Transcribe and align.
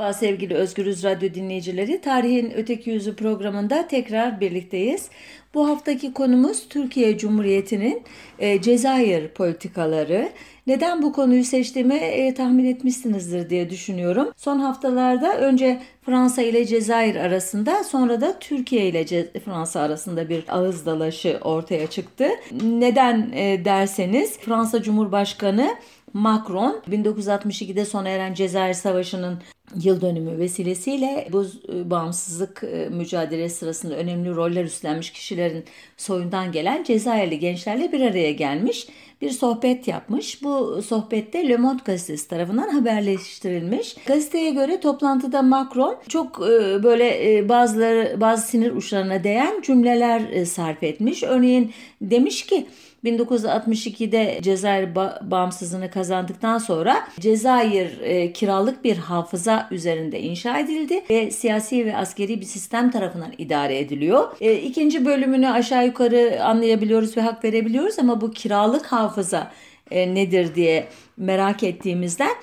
Merhaba 0.00 0.18
sevgili 0.18 0.54
Özgürüz 0.54 1.04
Radyo 1.04 1.34
dinleyicileri. 1.34 2.00
Tarihin 2.00 2.52
Öteki 2.56 2.90
Yüzü 2.90 3.16
programında 3.16 3.88
tekrar 3.88 4.40
birlikteyiz. 4.40 5.08
Bu 5.54 5.68
haftaki 5.68 6.12
konumuz 6.12 6.68
Türkiye 6.68 7.18
Cumhuriyeti'nin 7.18 8.02
e, 8.38 8.62
Cezayir 8.62 9.28
politikaları. 9.28 10.30
Neden 10.66 11.02
bu 11.02 11.12
konuyu 11.12 11.44
seçtiğimi 11.44 11.94
e, 11.94 12.34
tahmin 12.34 12.64
etmişsinizdir 12.64 13.50
diye 13.50 13.70
düşünüyorum. 13.70 14.32
Son 14.36 14.58
haftalarda 14.58 15.38
önce 15.38 15.80
Fransa 16.02 16.42
ile 16.42 16.66
Cezayir 16.66 17.16
arasında 17.16 17.84
sonra 17.84 18.20
da 18.20 18.38
Türkiye 18.38 18.86
ile 18.86 19.02
Ce- 19.02 19.40
Fransa 19.40 19.80
arasında 19.80 20.28
bir 20.28 20.44
ağız 20.48 20.86
dalaşı 20.86 21.38
ortaya 21.42 21.86
çıktı. 21.86 22.28
Neden 22.62 23.32
e, 23.34 23.64
derseniz 23.64 24.38
Fransa 24.38 24.82
Cumhurbaşkanı 24.82 25.76
Macron 26.12 26.82
1962'de 26.90 27.84
sona 27.84 28.08
eren 28.08 28.34
Cezayir 28.34 28.74
Savaşı'nın 28.74 29.38
yıl 29.82 30.00
dönümü 30.00 30.38
vesilesiyle 30.38 31.28
bu 31.32 31.46
e, 31.72 31.90
bağımsızlık 31.90 32.64
e, 32.72 32.88
mücadelesi 32.88 33.56
sırasında 33.56 33.96
önemli 33.96 34.34
roller 34.34 34.64
üstlenmiş 34.64 35.10
kişilerin 35.10 35.64
soyundan 35.96 36.52
gelen 36.52 36.84
Cezayirli 36.84 37.38
gençlerle 37.38 37.92
bir 37.92 38.00
araya 38.00 38.32
gelmiş. 38.32 38.88
Bir 39.20 39.30
sohbet 39.30 39.88
yapmış. 39.88 40.42
Bu 40.42 40.82
sohbette 40.82 41.48
Le 41.48 41.56
Monde 41.56 41.82
gazetesi 41.84 42.28
tarafından 42.28 42.68
haberleştirilmiş. 42.68 43.96
Gazeteye 44.06 44.50
göre 44.50 44.80
toplantıda 44.80 45.42
Macron 45.42 45.96
çok 46.08 46.40
e, 46.40 46.82
böyle 46.82 47.48
bazıları 47.48 48.16
bazı 48.20 48.46
sinir 48.46 48.72
uçlarına 48.72 49.24
değen 49.24 49.60
cümleler 49.62 50.44
sarf 50.44 50.82
etmiş. 50.82 51.22
Örneğin 51.22 51.72
demiş 52.00 52.46
ki 52.46 52.66
1962'de 53.04 54.38
Cezayir 54.42 54.94
bağımsızlığını 55.30 55.90
kazandıktan 55.90 56.58
sonra 56.58 57.08
Cezayir 57.20 58.00
e, 58.00 58.32
kiralık 58.32 58.84
bir 58.84 58.96
hafıza 58.96 59.68
üzerinde 59.70 60.20
inşa 60.20 60.58
edildi 60.58 61.04
ve 61.10 61.30
siyasi 61.30 61.86
ve 61.86 61.96
askeri 61.96 62.40
bir 62.40 62.46
sistem 62.46 62.90
tarafından 62.90 63.32
idare 63.38 63.78
ediliyor. 63.78 64.28
E, 64.40 64.54
ikinci 64.54 65.06
bölümünü 65.06 65.48
aşağı 65.48 65.86
yukarı 65.86 66.44
anlayabiliyoruz 66.44 67.16
ve 67.16 67.20
hak 67.20 67.44
verebiliyoruz 67.44 67.98
ama 67.98 68.20
bu 68.20 68.30
kiralık 68.30 68.86
hafıza 68.86 69.52
e, 69.90 70.14
nedir 70.14 70.54
diye 70.54 70.88
merak 71.16 71.62
ettiğimizden 71.62 72.34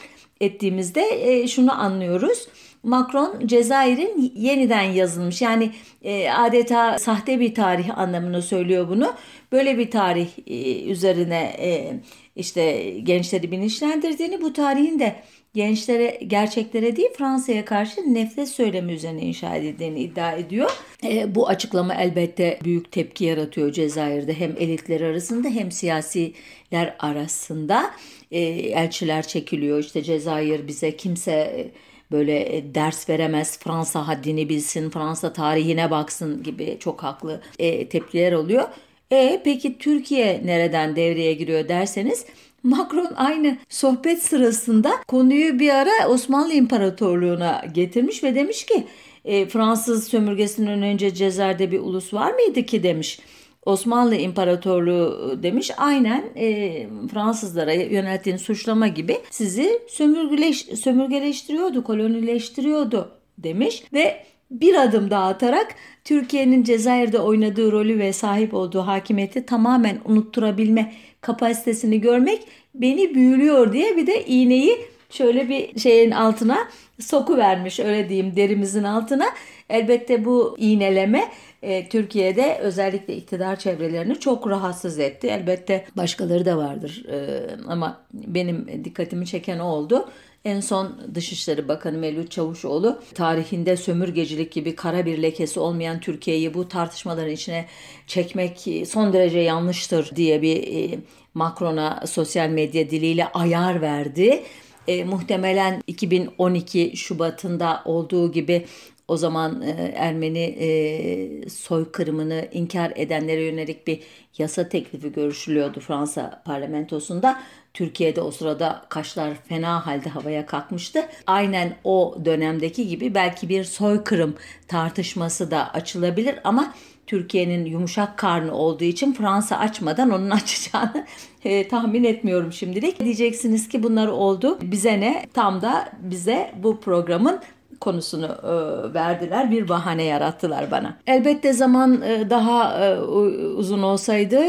ettiğimizde 0.41 1.03
e, 1.21 1.47
şunu 1.47 1.81
anlıyoruz. 1.81 2.47
Macron 2.87 3.47
Cezayir'in 3.47 4.31
yeniden 4.35 4.81
yazılmış 4.81 5.41
yani 5.41 5.71
e, 6.03 6.29
adeta 6.29 6.99
sahte 6.99 7.39
bir 7.39 7.55
tarih 7.55 7.97
anlamını 7.97 8.41
söylüyor 8.41 8.89
bunu. 8.89 9.13
Böyle 9.51 9.77
bir 9.77 9.91
tarih 9.91 10.27
e, 10.47 10.83
üzerine 10.83 11.55
e, 11.59 11.99
işte 12.35 12.91
gençleri 13.03 13.51
bilinçlendirdiğini 13.51 14.41
bu 14.41 14.53
tarihin 14.53 14.99
de 14.99 15.15
gençlere 15.53 16.19
gerçeklere 16.27 16.95
değil 16.95 17.09
Fransa'ya 17.17 17.65
karşı 17.65 18.13
nefret 18.13 18.49
söylemi 18.49 18.93
üzerine 18.93 19.21
inşa 19.21 19.55
edildiğini 19.55 19.99
iddia 19.99 20.31
ediyor. 20.31 20.71
E, 21.03 21.35
bu 21.35 21.47
açıklama 21.47 21.95
elbette 21.95 22.59
büyük 22.63 22.91
tepki 22.91 23.25
yaratıyor 23.25 23.71
Cezayir'de 23.71 24.33
hem 24.33 24.55
elitler 24.59 25.01
arasında 25.01 25.49
hem 25.49 25.71
siyasiler 25.71 26.95
arasında. 26.99 27.91
E, 28.31 28.39
elçiler 28.39 29.27
çekiliyor 29.27 29.79
işte 29.79 30.03
Cezayir 30.03 30.67
bize 30.67 30.97
kimse 30.97 31.67
böyle 32.11 32.57
e, 32.57 32.75
ders 32.75 33.09
veremez, 33.09 33.59
Fransa 33.59 34.07
haddini 34.07 34.49
bilsin, 34.49 34.89
Fransa 34.89 35.33
tarihine 35.33 35.91
baksın 35.91 36.43
gibi 36.43 36.77
çok 36.79 37.03
haklı 37.03 37.41
e, 37.59 37.89
tepkiler 37.89 38.33
oluyor. 38.33 38.63
E 39.11 39.41
peki 39.43 39.77
Türkiye 39.77 40.41
nereden 40.45 40.95
devreye 40.95 41.33
giriyor 41.33 41.67
derseniz 41.67 42.25
Macron 42.63 43.11
aynı 43.15 43.57
sohbet 43.69 44.23
sırasında 44.23 44.91
konuyu 45.07 45.59
bir 45.59 45.69
ara 45.69 46.09
Osmanlı 46.09 46.53
İmparatorluğu'na 46.53 47.65
getirmiş 47.73 48.23
ve 48.23 48.35
demiş 48.35 48.65
ki 48.65 48.87
e, 49.25 49.45
Fransız 49.45 50.07
sömürgesinden 50.07 50.81
önce 50.81 51.13
Cezayir'de 51.13 51.71
bir 51.71 51.79
ulus 51.79 52.13
var 52.13 52.33
mıydı 52.33 52.63
ki 52.63 52.83
demiş. 52.83 53.19
Osmanlı 53.67 54.15
İmparatorluğu 54.15 55.39
demiş 55.43 55.71
aynen 55.77 56.23
e, 56.35 56.87
Fransızlara 57.13 57.73
yönelttiğin 57.73 58.37
suçlama 58.37 58.87
gibi 58.87 59.17
sizi 59.29 59.79
sömürgeleş, 59.87 60.57
sömürgeleştiriyordu, 60.57 61.83
kolonileştiriyordu 61.83 63.11
demiş 63.37 63.83
ve 63.93 64.23
bir 64.51 64.83
adım 64.83 65.09
daha 65.09 65.27
atarak 65.27 65.75
Türkiye'nin 66.03 66.63
Cezayir'de 66.63 67.19
oynadığı 67.19 67.71
rolü 67.71 67.99
ve 67.99 68.13
sahip 68.13 68.53
olduğu 68.53 68.81
hakimiyeti 68.81 69.45
tamamen 69.45 69.97
unutturabilme 70.05 70.93
kapasitesini 71.21 72.01
görmek 72.01 72.41
beni 72.75 73.15
büyülüyor 73.15 73.73
diye 73.73 73.97
bir 73.97 74.07
de 74.07 74.25
iğneyi 74.25 74.77
şöyle 75.09 75.49
bir 75.49 75.79
şeyin 75.79 76.11
altına 76.11 76.57
soku 76.99 77.37
vermiş 77.37 77.79
öyle 77.79 78.09
diyeyim 78.09 78.35
derimizin 78.35 78.83
altına. 78.83 79.25
Elbette 79.69 80.25
bu 80.25 80.55
iğneleme 80.59 81.23
e, 81.61 81.89
Türkiye'de 81.89 82.57
özellikle 82.61 83.15
iktidar 83.15 83.59
çevrelerini 83.59 84.19
çok 84.19 84.47
rahatsız 84.47 84.99
etti. 84.99 85.27
Elbette 85.27 85.85
başkaları 85.97 86.45
da 86.45 86.57
vardır 86.57 87.05
e, 87.11 87.47
ama 87.67 88.01
benim 88.13 88.83
dikkatimi 88.83 89.25
çeken 89.25 89.59
o 89.59 89.65
oldu. 89.65 90.09
En 90.45 90.59
son 90.59 90.97
Dışişleri 91.15 91.67
Bakanı 91.67 91.97
Mevlüt 91.97 92.31
Çavuşoğlu 92.31 93.01
tarihinde 93.13 93.77
sömürgecilik 93.77 94.51
gibi 94.51 94.75
kara 94.75 95.05
bir 95.05 95.21
lekesi 95.21 95.59
olmayan 95.59 95.99
Türkiye'yi 95.99 96.53
bu 96.53 96.69
tartışmaların 96.69 97.31
içine 97.31 97.65
çekmek 98.07 98.67
son 98.87 99.13
derece 99.13 99.39
yanlıştır 99.39 100.15
diye 100.15 100.41
bir 100.41 100.55
e, 100.57 100.99
Macron'a 101.33 102.03
sosyal 102.07 102.49
medya 102.49 102.89
diliyle 102.89 103.27
ayar 103.27 103.81
verdi. 103.81 104.43
E, 104.87 105.03
muhtemelen 105.03 105.83
2012 105.87 106.97
Şubat'ında 106.97 107.81
olduğu 107.85 108.31
gibi 108.31 108.65
o 109.07 109.17
zaman 109.17 109.61
e, 109.61 109.93
Ermeni 109.95 110.43
e, 110.59 111.49
soykırımını 111.49 112.47
inkar 112.51 112.93
edenlere 112.95 113.43
yönelik 113.43 113.87
bir 113.87 113.99
yasa 114.37 114.69
teklifi 114.69 115.11
görüşülüyordu 115.11 115.79
Fransa 115.79 116.41
parlamentosunda. 116.45 117.39
Türkiye'de 117.73 118.21
o 118.21 118.31
sırada 118.31 118.85
kaşlar 118.89 119.33
fena 119.49 119.85
halde 119.85 120.09
havaya 120.09 120.45
kalkmıştı. 120.45 121.05
Aynen 121.27 121.75
o 121.83 122.17
dönemdeki 122.25 122.87
gibi 122.87 123.15
belki 123.15 123.49
bir 123.49 123.63
soykırım 123.63 124.35
tartışması 124.67 125.51
da 125.51 125.73
açılabilir 125.73 126.35
ama 126.43 126.73
Türkiye'nin 127.07 127.65
yumuşak 127.65 128.17
karnı 128.17 128.53
olduğu 128.53 128.83
için 128.83 129.13
Fransa 129.13 129.57
açmadan 129.57 130.11
onun 130.11 130.29
açacağını 130.29 131.05
e, 131.43 131.67
tahmin 131.67 132.03
etmiyorum 132.03 132.53
şimdilik. 132.53 132.99
Diyeceksiniz 132.99 133.69
ki 133.69 133.83
bunlar 133.83 134.07
oldu. 134.07 134.57
Bize 134.61 134.99
ne? 134.99 135.25
Tam 135.33 135.61
da 135.61 135.91
bize 135.99 136.51
bu 136.63 136.79
programın 136.79 137.39
konusunu 137.79 138.25
e, 138.25 138.93
verdiler. 138.93 139.51
Bir 139.51 139.69
bahane 139.69 140.03
yarattılar 140.03 140.71
bana. 140.71 140.97
Elbette 141.07 141.53
zaman 141.53 142.01
e, 142.01 142.29
daha 142.29 142.85
e, 142.85 142.99
uzun 142.99 143.81
olsaydı 143.81 144.39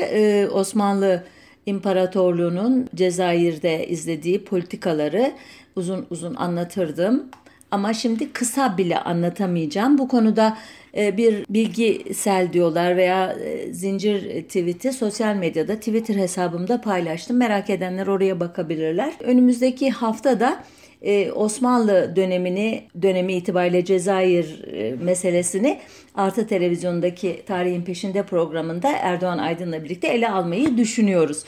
Osmanlı 0.52 1.24
İmparatorluğu'nun 1.66 2.88
Cezayir'de 2.94 3.88
izlediği 3.88 4.44
politikaları 4.44 5.32
uzun 5.76 6.06
uzun 6.10 6.34
anlatırdım. 6.34 7.24
Ama 7.70 7.94
şimdi 7.94 8.32
kısa 8.32 8.78
bile 8.78 8.98
anlatamayacağım. 8.98 9.98
Bu 9.98 10.08
konuda 10.08 10.56
bir 10.94 11.44
bilgisel 11.48 12.52
diyorlar 12.52 12.96
veya 12.96 13.36
zincir 13.70 14.42
tweet'i 14.42 14.92
sosyal 14.92 15.34
medyada 15.34 15.76
Twitter 15.76 16.14
hesabımda 16.14 16.80
paylaştım. 16.80 17.36
Merak 17.36 17.70
edenler 17.70 18.06
oraya 18.06 18.40
bakabilirler. 18.40 19.12
Önümüzdeki 19.20 19.90
haftada 19.90 20.64
e, 21.02 21.32
Osmanlı 21.32 22.16
dönemini 22.16 22.82
dönemi 23.02 23.32
itibariyle 23.34 23.84
Cezayir 23.84 24.64
e, 24.72 24.94
meselesini 24.94 25.78
Artı 26.14 26.46
Televizyon'daki 26.46 27.42
Tarihin 27.46 27.82
Peşinde 27.82 28.22
programında 28.22 28.92
Erdoğan 28.92 29.38
Aydın'la 29.38 29.84
birlikte 29.84 30.08
ele 30.08 30.28
almayı 30.28 30.76
düşünüyoruz. 30.76 31.44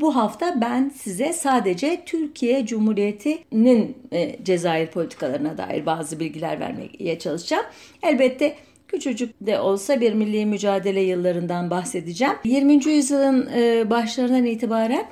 Bu 0.00 0.16
hafta 0.16 0.60
ben 0.60 0.88
size 0.88 1.32
sadece 1.32 2.02
Türkiye 2.06 2.66
Cumhuriyeti'nin 2.66 3.96
e, 4.12 4.44
Cezayir 4.44 4.86
politikalarına 4.86 5.58
dair 5.58 5.86
bazı 5.86 6.20
bilgiler 6.20 6.60
vermeye 6.60 7.18
çalışacağım. 7.18 7.64
Elbette 8.02 8.54
küçücük 8.88 9.34
de 9.40 9.60
olsa 9.60 10.00
bir 10.00 10.12
milli 10.12 10.46
mücadele 10.46 11.00
yıllarından 11.00 11.70
bahsedeceğim. 11.70 12.34
20. 12.44 12.84
yüzyılın 12.86 13.46
başlarından 13.90 14.44
itibaren 14.44 15.06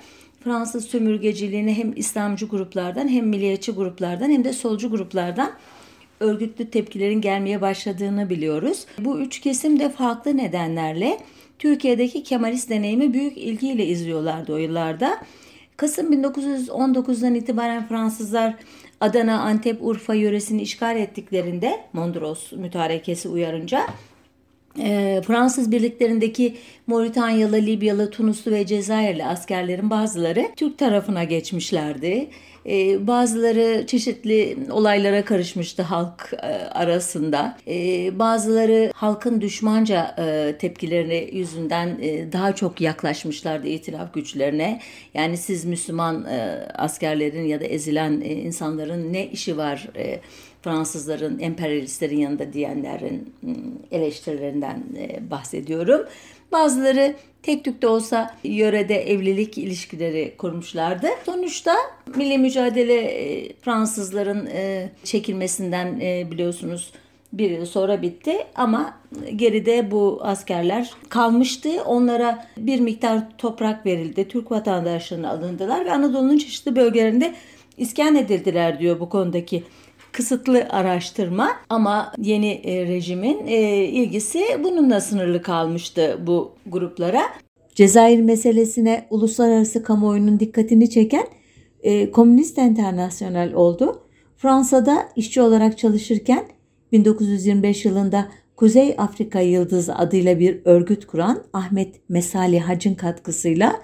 Fransız 0.44 0.84
sömürgeciliğini 0.84 1.74
hem 1.74 1.92
İslamcı 1.96 2.46
gruplardan 2.46 3.08
hem 3.08 3.28
milliyetçi 3.28 3.72
gruplardan 3.72 4.30
hem 4.30 4.44
de 4.44 4.52
solcu 4.52 4.90
gruplardan 4.90 5.52
örgütlü 6.20 6.70
tepkilerin 6.70 7.20
gelmeye 7.20 7.60
başladığını 7.60 8.30
biliyoruz. 8.30 8.86
Bu 8.98 9.18
üç 9.18 9.40
kesim 9.40 9.80
de 9.80 9.88
farklı 9.88 10.36
nedenlerle 10.36 11.18
Türkiye'deki 11.58 12.22
Kemalist 12.22 12.70
deneyimi 12.70 13.14
büyük 13.14 13.38
ilgiyle 13.38 13.86
izliyorlardı 13.86 14.52
o 14.52 14.56
yıllarda. 14.56 15.18
Kasım 15.76 16.12
1919'dan 16.12 17.34
itibaren 17.34 17.88
Fransızlar 17.88 18.54
Adana, 19.00 19.40
Antep, 19.40 19.82
Urfa 19.82 20.14
yöresini 20.14 20.62
işgal 20.62 20.96
ettiklerinde 20.96 21.80
Mondros 21.92 22.52
mütarekesi 22.52 23.28
uyarınca 23.28 23.86
e, 24.78 25.22
Fransız 25.26 25.72
birliklerindeki 25.72 26.56
Moritanyalı, 26.86 27.56
Libyalı, 27.56 28.10
Tunuslu 28.10 28.50
ve 28.50 28.66
Cezayirli 28.66 29.24
askerlerin 29.24 29.90
bazıları 29.90 30.48
Türk 30.56 30.78
tarafına 30.78 31.24
geçmişlerdi. 31.24 32.28
E, 32.66 33.06
bazıları 33.06 33.86
çeşitli 33.86 34.58
olaylara 34.70 35.24
karışmıştı 35.24 35.82
halk 35.82 36.32
e, 36.32 36.46
arasında. 36.68 37.58
E, 37.68 38.18
bazıları 38.18 38.90
halkın 38.94 39.40
düşmanca 39.40 40.14
e, 40.18 40.56
tepkilerini 40.58 41.28
yüzünden 41.32 41.98
e, 42.02 42.32
daha 42.32 42.54
çok 42.54 42.80
yaklaşmışlardı 42.80 43.68
itilaf 43.68 44.14
güçlerine. 44.14 44.80
Yani 45.14 45.36
siz 45.36 45.64
Müslüman 45.64 46.24
e, 46.24 46.68
askerlerin 46.74 47.44
ya 47.44 47.60
da 47.60 47.64
ezilen 47.64 48.12
insanların 48.12 49.12
ne 49.12 49.26
işi 49.26 49.56
var 49.56 49.88
Fransızların, 50.62 51.38
emperyalistlerin 51.38 52.18
yanında 52.18 52.52
diyenlerin 52.52 53.34
eleştirilerinden 53.90 54.82
bahsediyorum. 55.30 56.06
Bazıları 56.52 57.14
tek 57.42 57.64
tük 57.64 57.82
de 57.82 57.86
olsa 57.86 58.34
yörede 58.44 59.10
evlilik 59.10 59.58
ilişkileri 59.58 60.34
kurmuşlardı. 60.38 61.06
Sonuçta 61.26 61.74
milli 62.16 62.38
mücadele 62.38 62.94
e, 62.94 63.52
Fransızların 63.52 64.46
e, 64.46 64.90
çekilmesinden 65.04 66.00
biliyorsunuz 66.30 66.92
bir 67.32 67.50
yıl 67.50 67.66
sonra 67.66 68.02
bitti 68.02 68.38
ama 68.54 68.94
geride 69.36 69.90
bu 69.90 70.18
askerler 70.22 70.90
kalmıştı. 71.08 71.70
Onlara 71.86 72.46
bir 72.56 72.80
miktar 72.80 73.38
toprak 73.38 73.86
verildi. 73.86 74.28
Türk 74.28 74.50
vatandaşlarına 74.50 75.30
alındılar 75.30 75.84
ve 75.84 75.92
Anadolu'nun 75.92 76.38
çeşitli 76.38 76.76
bölgelerinde 76.76 77.34
iskan 77.76 78.16
edildiler 78.16 78.78
diyor 78.78 79.00
bu 79.00 79.08
konudaki 79.08 79.64
kısıtlı 80.12 80.66
araştırma 80.70 81.50
ama 81.68 82.12
yeni 82.18 82.50
e, 82.50 82.86
rejimin 82.86 83.46
e, 83.46 83.84
ilgisi 83.84 84.44
bununla 84.64 85.00
sınırlı 85.00 85.42
kalmıştı 85.42 86.18
bu 86.26 86.52
gruplara. 86.66 87.22
Cezayir 87.74 88.20
meselesine 88.20 89.06
uluslararası 89.10 89.82
kamuoyunun 89.82 90.40
dikkatini 90.40 90.90
çeken 90.90 91.26
e, 91.82 92.10
Komünist 92.10 92.58
Enternasyonel 92.58 93.54
oldu. 93.54 94.02
Fransa'da 94.36 95.08
işçi 95.16 95.42
olarak 95.42 95.78
çalışırken 95.78 96.44
1925 96.92 97.84
yılında 97.84 98.28
Kuzey 98.56 98.94
Afrika 98.98 99.40
Yıldızı 99.40 99.94
adıyla 99.94 100.38
bir 100.38 100.60
örgüt 100.64 101.06
kuran 101.06 101.44
Ahmet 101.52 102.00
Mesali 102.08 102.60
Hac'ın 102.60 102.94
katkısıyla 102.94 103.82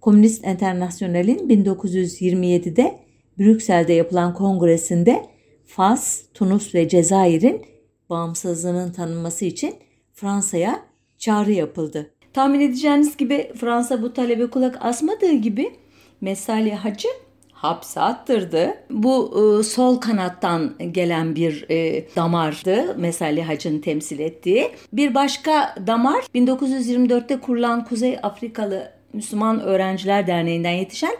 Komünist 0.00 0.44
Enternasyonel'in 0.44 1.48
1927'de 1.48 2.98
Brüksel'de 3.38 3.92
yapılan 3.92 4.34
kongresinde 4.34 5.26
Fas, 5.68 6.22
Tunus 6.34 6.74
ve 6.74 6.88
Cezayir'in 6.88 7.62
bağımsızlığının 8.10 8.92
tanınması 8.92 9.44
için 9.44 9.74
Fransa'ya 10.14 10.82
çağrı 11.18 11.52
yapıldı. 11.52 12.10
Tahmin 12.32 12.60
edeceğiniz 12.60 13.16
gibi 13.16 13.52
Fransa 13.56 14.02
bu 14.02 14.12
talebe 14.12 14.46
kulak 14.46 14.78
asmadığı 14.80 15.32
gibi 15.32 15.76
Mesali 16.20 16.74
Hacı 16.74 17.08
hapse 17.52 18.00
attırdı. 18.00 18.74
Bu 18.90 19.34
e, 19.60 19.62
sol 19.62 19.96
kanattan 19.96 20.74
gelen 20.92 21.36
bir 21.36 21.66
e, 21.70 22.06
damardı 22.16 22.94
Mesali 22.98 23.42
Hacı'nın 23.42 23.80
temsil 23.80 24.18
ettiği. 24.18 24.70
Bir 24.92 25.14
başka 25.14 25.74
damar 25.86 26.24
1924'te 26.34 27.40
kurulan 27.40 27.84
Kuzey 27.84 28.18
Afrikalı 28.22 28.92
Müslüman 29.12 29.60
Öğrenciler 29.60 30.26
Derneği'nden 30.26 30.70
yetişen 30.70 31.16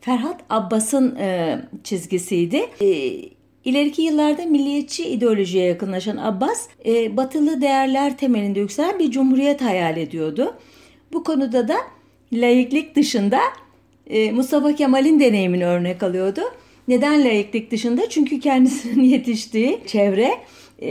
Ferhat 0.00 0.40
Abbas'ın 0.50 1.16
e, 1.16 1.58
çizgisiydi. 1.84 2.66
E, 2.80 2.88
İleriki 3.64 4.02
yıllarda 4.02 4.46
milliyetçi 4.46 5.08
ideolojiye 5.08 5.64
yakınlaşan 5.64 6.16
Abbas, 6.16 6.68
e, 6.86 7.16
batılı 7.16 7.60
değerler 7.60 8.16
temelinde 8.16 8.60
yükselen 8.60 8.98
bir 8.98 9.10
cumhuriyet 9.10 9.62
hayal 9.62 9.96
ediyordu. 9.96 10.54
Bu 11.12 11.24
konuda 11.24 11.68
da 11.68 11.76
laiklik 12.32 12.96
dışında 12.96 13.40
e, 14.06 14.32
Mustafa 14.32 14.74
Kemal'in 14.74 15.20
deneyimini 15.20 15.66
örnek 15.66 16.02
alıyordu. 16.02 16.40
Neden 16.88 17.24
laiklik 17.24 17.70
dışında? 17.70 18.08
Çünkü 18.08 18.40
kendisinin 18.40 19.04
yetiştiği 19.08 19.80
çevre 19.86 20.30
e, 20.78 20.90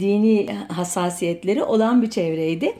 dini 0.00 0.46
hassasiyetleri 0.68 1.62
olan 1.62 2.02
bir 2.02 2.10
çevreydi. 2.10 2.72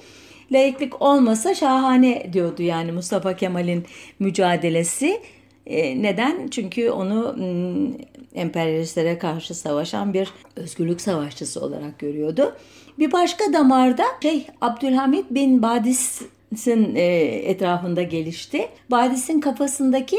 Laiklik 0.53 1.03
olmasa 1.03 1.55
şahane 1.55 2.27
diyordu 2.33 2.63
yani 2.63 2.93
Mustafa 2.93 3.37
Kemal'in 3.37 3.85
mücadelesi. 4.19 5.21
E, 5.67 6.03
neden? 6.03 6.49
Çünkü 6.49 6.91
onu 6.91 7.37
emperyalistlere 8.35 9.19
karşı 9.19 9.55
savaşan 9.55 10.15
bir 10.15 10.29
özgürlük 10.57 11.01
savaşçısı 11.01 11.61
olarak 11.61 11.99
görüyordu. 11.99 12.57
Bir 12.99 13.13
başka 13.13 13.53
damarda 13.53 14.05
şey 14.23 14.47
Abdülhamit 14.61 15.31
bin 15.31 15.63
Badis'in 15.63 16.95
e, 16.95 17.05
etrafında 17.25 18.03
gelişti. 18.03 18.69
Badis'in 18.91 19.41
kafasındaki 19.41 20.19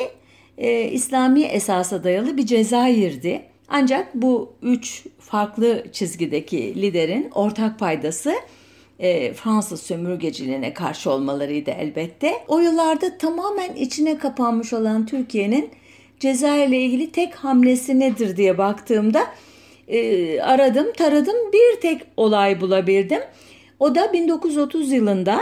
e, 0.58 0.84
İslami 0.84 1.42
esasa 1.42 2.04
dayalı 2.04 2.38
bir 2.38 2.46
Cezayir'di. 2.46 3.42
Ancak 3.70 4.16
bu 4.16 4.54
üç 4.62 5.04
farklı 5.20 5.84
çizgideki 5.92 6.82
liderin 6.82 7.32
ortak 7.36 7.80
paydası 7.80 8.34
e, 9.00 9.34
Fransız 9.34 9.82
sömürgeciliğine 9.82 10.74
karşı 10.74 11.12
olmalarıydı 11.12 11.72
elbette. 11.72 12.34
O 12.48 12.60
yıllarda 12.60 13.18
tamamen 13.18 13.76
içine 13.76 14.18
kapanmış 14.18 14.74
olan 14.74 15.06
Türkiye'nin 15.06 15.70
Cezayir 16.20 16.68
ile 16.68 16.82
ilgili 16.82 17.12
tek 17.12 17.36
hamlesi 17.36 18.00
nedir 18.00 18.38
diye 18.38 18.58
baktığımda 18.58 19.28
e, 19.88 20.42
aradım 20.42 20.94
taradım 20.98 21.36
bir 21.54 21.82
tek 21.82 22.02
olay 22.18 22.62
bulabildim. 22.62 23.20
O 23.80 23.96
da 23.96 24.14
1930 24.14 24.92
yılında 24.92 25.40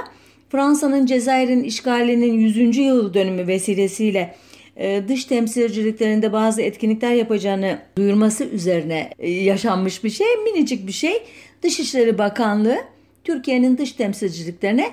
Fransa'nın 0.49 1.05
Cezayir'in 1.05 1.63
işgalinin 1.63 2.33
100. 2.33 2.77
yıl 2.77 3.13
dönümü 3.13 3.47
vesilesiyle 3.47 4.35
e, 4.77 5.03
dış 5.07 5.25
temsilciliklerinde 5.25 6.33
bazı 6.33 6.61
etkinlikler 6.61 7.11
yapacağını 7.11 7.79
duyurması 7.97 8.43
üzerine 8.43 9.09
e, 9.19 9.29
yaşanmış 9.29 10.03
bir 10.03 10.09
şey. 10.09 10.27
Minicik 10.43 10.87
bir 10.87 10.91
şey. 10.91 11.23
Dışişleri 11.63 12.17
Bakanlığı 12.17 12.77
Türkiye'nin 13.23 13.77
dış 13.77 13.91
temsilciliklerine 13.91 14.91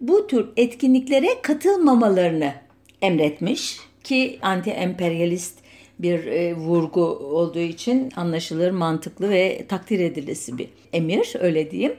bu 0.00 0.26
tür 0.26 0.48
etkinliklere 0.56 1.42
katılmamalarını 1.42 2.52
emretmiş 3.02 3.76
ki 4.04 4.38
anti-emperyalist 4.42 5.52
bir 5.98 6.26
e, 6.26 6.54
vurgu 6.54 7.04
olduğu 7.06 7.58
için 7.58 8.12
anlaşılır, 8.16 8.70
mantıklı 8.70 9.30
ve 9.30 9.64
takdir 9.68 10.00
edilisi 10.00 10.58
bir 10.58 10.68
emir 10.92 11.32
öyle 11.40 11.70
diyeyim. 11.70 11.94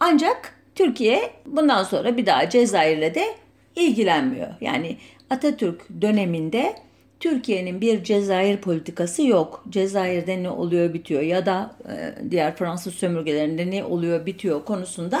Ancak 0.00 0.60
Türkiye 0.74 1.30
bundan 1.46 1.84
sonra 1.84 2.16
bir 2.16 2.26
daha 2.26 2.50
Cezayir'le 2.50 3.14
de 3.14 3.24
ilgilenmiyor. 3.76 4.48
Yani 4.60 4.96
Atatürk 5.30 6.02
döneminde 6.02 6.74
Türkiye'nin 7.20 7.80
bir 7.80 8.04
Cezayir 8.04 8.56
politikası 8.56 9.22
yok. 9.22 9.64
Cezayir'de 9.68 10.42
ne 10.42 10.50
oluyor 10.50 10.94
bitiyor 10.94 11.22
ya 11.22 11.46
da 11.46 11.76
e, 11.88 12.14
diğer 12.30 12.56
Fransız 12.56 12.94
sömürgelerinde 12.94 13.70
ne 13.70 13.84
oluyor 13.84 14.26
bitiyor 14.26 14.64
konusunda 14.64 15.20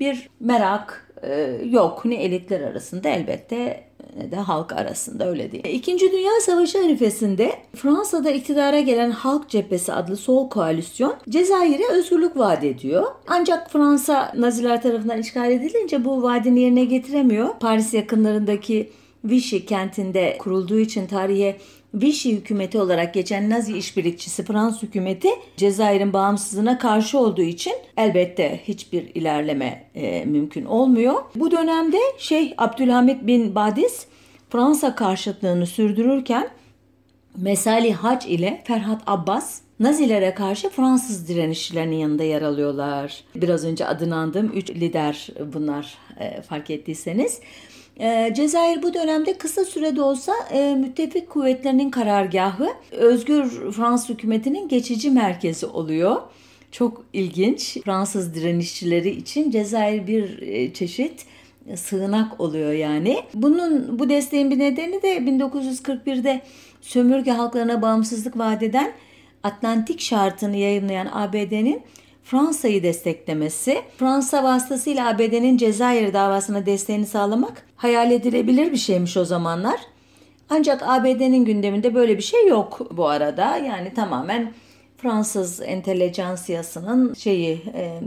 bir 0.00 0.28
merak 0.40 1.12
e, 1.22 1.60
yok. 1.64 2.04
Ne 2.04 2.22
elitler 2.22 2.60
arasında 2.60 3.08
elbette 3.08 3.84
ne 4.16 4.30
de 4.30 4.36
halk 4.36 4.72
arasında 4.72 5.28
öyle 5.28 5.52
değil. 5.52 5.64
İkinci 5.64 6.12
Dünya 6.12 6.40
Savaşı 6.40 6.78
arifesinde 6.78 7.52
Fransa'da 7.76 8.30
iktidara 8.30 8.80
gelen 8.80 9.10
Halk 9.10 9.48
Cephesi 9.48 9.92
adlı 9.92 10.16
sol 10.16 10.48
koalisyon 10.48 11.14
Cezayir'e 11.28 11.88
özgürlük 11.92 12.36
vaat 12.36 12.64
ediyor. 12.64 13.06
Ancak 13.26 13.70
Fransa 13.70 14.32
Naziler 14.36 14.82
tarafından 14.82 15.18
işgal 15.18 15.50
edilince 15.50 16.04
bu 16.04 16.22
vaadini 16.22 16.60
yerine 16.60 16.84
getiremiyor. 16.84 17.48
Paris 17.60 17.94
yakınlarındaki 17.94 18.90
Vichy 19.28 19.64
kentinde 19.64 20.36
kurulduğu 20.38 20.78
için 20.78 21.06
tarihe 21.06 21.56
Vichy 21.94 22.36
hükümeti 22.36 22.78
olarak 22.78 23.14
geçen 23.14 23.50
Nazi 23.50 23.78
işbirlikçisi 23.78 24.44
Fransız 24.44 24.82
hükümeti 24.82 25.28
Cezayir'in 25.56 26.12
bağımsızlığına 26.12 26.78
karşı 26.78 27.18
olduğu 27.18 27.42
için 27.42 27.72
elbette 27.96 28.60
hiçbir 28.64 29.14
ilerleme 29.14 29.84
e, 29.94 30.24
mümkün 30.24 30.64
olmuyor. 30.64 31.14
Bu 31.34 31.50
dönemde 31.50 31.98
Şeyh 32.18 32.52
Abdülhamit 32.58 33.26
bin 33.26 33.54
Badis 33.54 34.06
Fransa 34.50 34.94
karşıtlığını 34.94 35.66
sürdürürken 35.66 36.48
Mesali 37.36 37.92
Hac 37.92 38.26
ile 38.26 38.62
Ferhat 38.64 39.02
Abbas 39.06 39.60
Nazilere 39.80 40.34
karşı 40.34 40.68
Fransız 40.68 41.28
direnişçilerinin 41.28 41.96
yanında 41.96 42.22
yer 42.24 42.42
alıyorlar. 42.42 43.24
Biraz 43.34 43.64
önce 43.64 43.86
adını 43.86 44.16
andığım 44.16 44.52
üç 44.54 44.70
lider 44.70 45.28
bunlar 45.52 45.98
e, 46.20 46.42
fark 46.42 46.70
ettiyseniz. 46.70 47.40
E, 47.98 48.34
Cezayir 48.34 48.82
bu 48.82 48.94
dönemde 48.94 49.38
kısa 49.38 49.64
sürede 49.64 50.02
olsa 50.02 50.32
e, 50.52 50.74
müttefik 50.74 51.30
kuvvetlerinin 51.30 51.90
karargahı, 51.90 52.68
özgür 52.90 53.72
Fransız 53.72 54.08
hükümetinin 54.08 54.68
geçici 54.68 55.10
merkezi 55.10 55.66
oluyor. 55.66 56.16
Çok 56.72 57.04
ilginç. 57.12 57.78
Fransız 57.84 58.34
direnişçileri 58.34 59.10
için 59.10 59.50
Cezayir 59.50 60.06
bir 60.06 60.42
e, 60.42 60.72
çeşit 60.72 61.26
sığınak 61.74 62.40
oluyor 62.40 62.72
yani. 62.72 63.18
Bunun 63.34 63.98
bu 63.98 64.08
desteğin 64.08 64.50
bir 64.50 64.58
nedeni 64.58 65.02
de 65.02 65.16
1941'de 65.16 66.40
sömürge 66.80 67.30
halklarına 67.30 67.82
bağımsızlık 67.82 68.38
vaat 68.38 68.62
eden 68.62 68.92
Atlantik 69.42 70.00
şartını 70.00 70.56
yayınlayan 70.56 71.08
ABD'nin 71.12 71.82
Fransa'yı 72.28 72.82
desteklemesi, 72.82 73.82
Fransa 73.96 74.44
vasıtasıyla 74.44 75.08
ABD'nin 75.08 75.56
Cezayir 75.56 76.12
davasına 76.12 76.66
desteğini 76.66 77.06
sağlamak 77.06 77.66
hayal 77.76 78.10
edilebilir 78.10 78.72
bir 78.72 78.76
şeymiş 78.76 79.16
o 79.16 79.24
zamanlar. 79.24 79.80
Ancak 80.50 80.82
ABD'nin 80.82 81.44
gündeminde 81.44 81.94
böyle 81.94 82.16
bir 82.16 82.22
şey 82.22 82.46
yok 82.46 82.96
bu 82.96 83.08
arada. 83.08 83.56
Yani 83.56 83.94
tamamen 83.94 84.52
Fransız 84.96 85.60
entelejansiyasının 85.60 87.14
şeyi 87.14 87.62
e, 87.74 88.00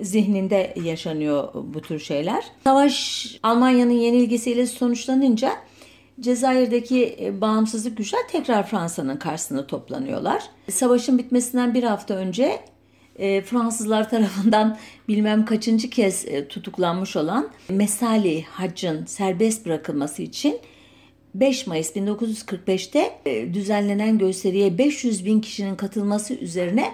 zihninde 0.00 0.74
yaşanıyor 0.84 1.48
bu 1.54 1.80
tür 1.80 1.98
şeyler. 1.98 2.44
Savaş 2.64 3.26
Almanya'nın 3.42 3.90
yenilgisiyle 3.90 4.66
sonuçlanınca 4.66 5.52
Cezayir'deki 6.20 7.16
e, 7.20 7.40
bağımsızlık 7.40 7.96
güçler 7.96 8.28
tekrar 8.28 8.66
Fransa'nın 8.66 9.16
karşısına 9.16 9.66
toplanıyorlar. 9.66 10.42
Savaşın 10.70 11.18
bitmesinden 11.18 11.74
bir 11.74 11.82
hafta 11.82 12.14
önce 12.14 12.60
e, 13.18 13.42
Fransızlar 13.42 14.10
tarafından 14.10 14.78
bilmem 15.08 15.44
kaçıncı 15.44 15.90
kez 15.90 16.24
e, 16.28 16.48
tutuklanmış 16.48 17.16
olan 17.16 17.48
Mesali 17.68 18.42
Hacc'ın 18.42 19.06
serbest 19.06 19.66
bırakılması 19.66 20.22
için 20.22 20.58
5 21.34 21.66
Mayıs 21.66 21.96
1945'te 21.96 23.18
düzenlenen 23.54 24.18
gösteriye 24.18 24.78
500 24.78 25.26
bin 25.26 25.40
kişinin 25.40 25.76
katılması 25.76 26.34
üzerine 26.34 26.92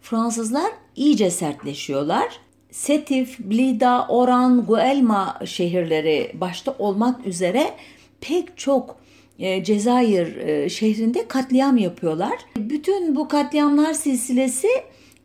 Fransızlar 0.00 0.72
iyice 0.96 1.30
sertleşiyorlar. 1.30 2.40
Setif, 2.70 3.38
Blida, 3.38 4.06
Oran, 4.08 4.66
Guelma 4.66 5.38
şehirleri 5.44 6.30
başta 6.34 6.74
olmak 6.78 7.26
üzere 7.26 7.74
pek 8.20 8.58
çok 8.58 8.96
e, 9.38 9.64
Cezayir 9.64 10.36
e, 10.36 10.68
şehrinde 10.68 11.28
katliam 11.28 11.76
yapıyorlar. 11.76 12.38
Bütün 12.56 13.16
bu 13.16 13.28
katliamlar 13.28 13.92
silsilesi 13.92 14.68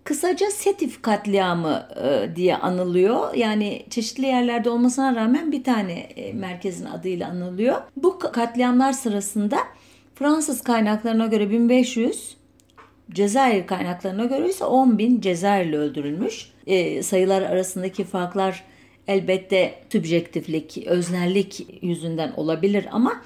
kısaca 0.05 0.51
Setif 0.51 1.01
katliamı 1.01 1.87
e, 2.03 2.35
diye 2.35 2.57
anılıyor. 2.57 3.33
Yani 3.33 3.85
çeşitli 3.89 4.25
yerlerde 4.25 4.69
olmasına 4.69 5.15
rağmen 5.15 5.51
bir 5.51 5.63
tane 5.63 6.09
merkezin 6.33 6.85
adıyla 6.85 7.29
anılıyor. 7.29 7.81
Bu 7.95 8.19
katliamlar 8.19 8.93
sırasında 8.93 9.57
Fransız 10.15 10.61
kaynaklarına 10.61 11.27
göre 11.27 11.49
1500, 11.49 12.35
Cezayir 13.11 13.67
kaynaklarına 13.67 14.25
göre 14.25 14.49
ise 14.49 14.65
10 14.65 14.97
bin 14.97 15.21
Cezayirli 15.21 15.77
öldürülmüş. 15.77 16.51
E, 16.67 17.03
sayılar 17.03 17.41
arasındaki 17.41 18.03
farklar 18.03 18.63
elbette 19.07 19.73
subjektiflik, 19.91 20.77
öznellik 20.85 21.67
yüzünden 21.81 22.31
olabilir 22.31 22.85
ama 22.91 23.21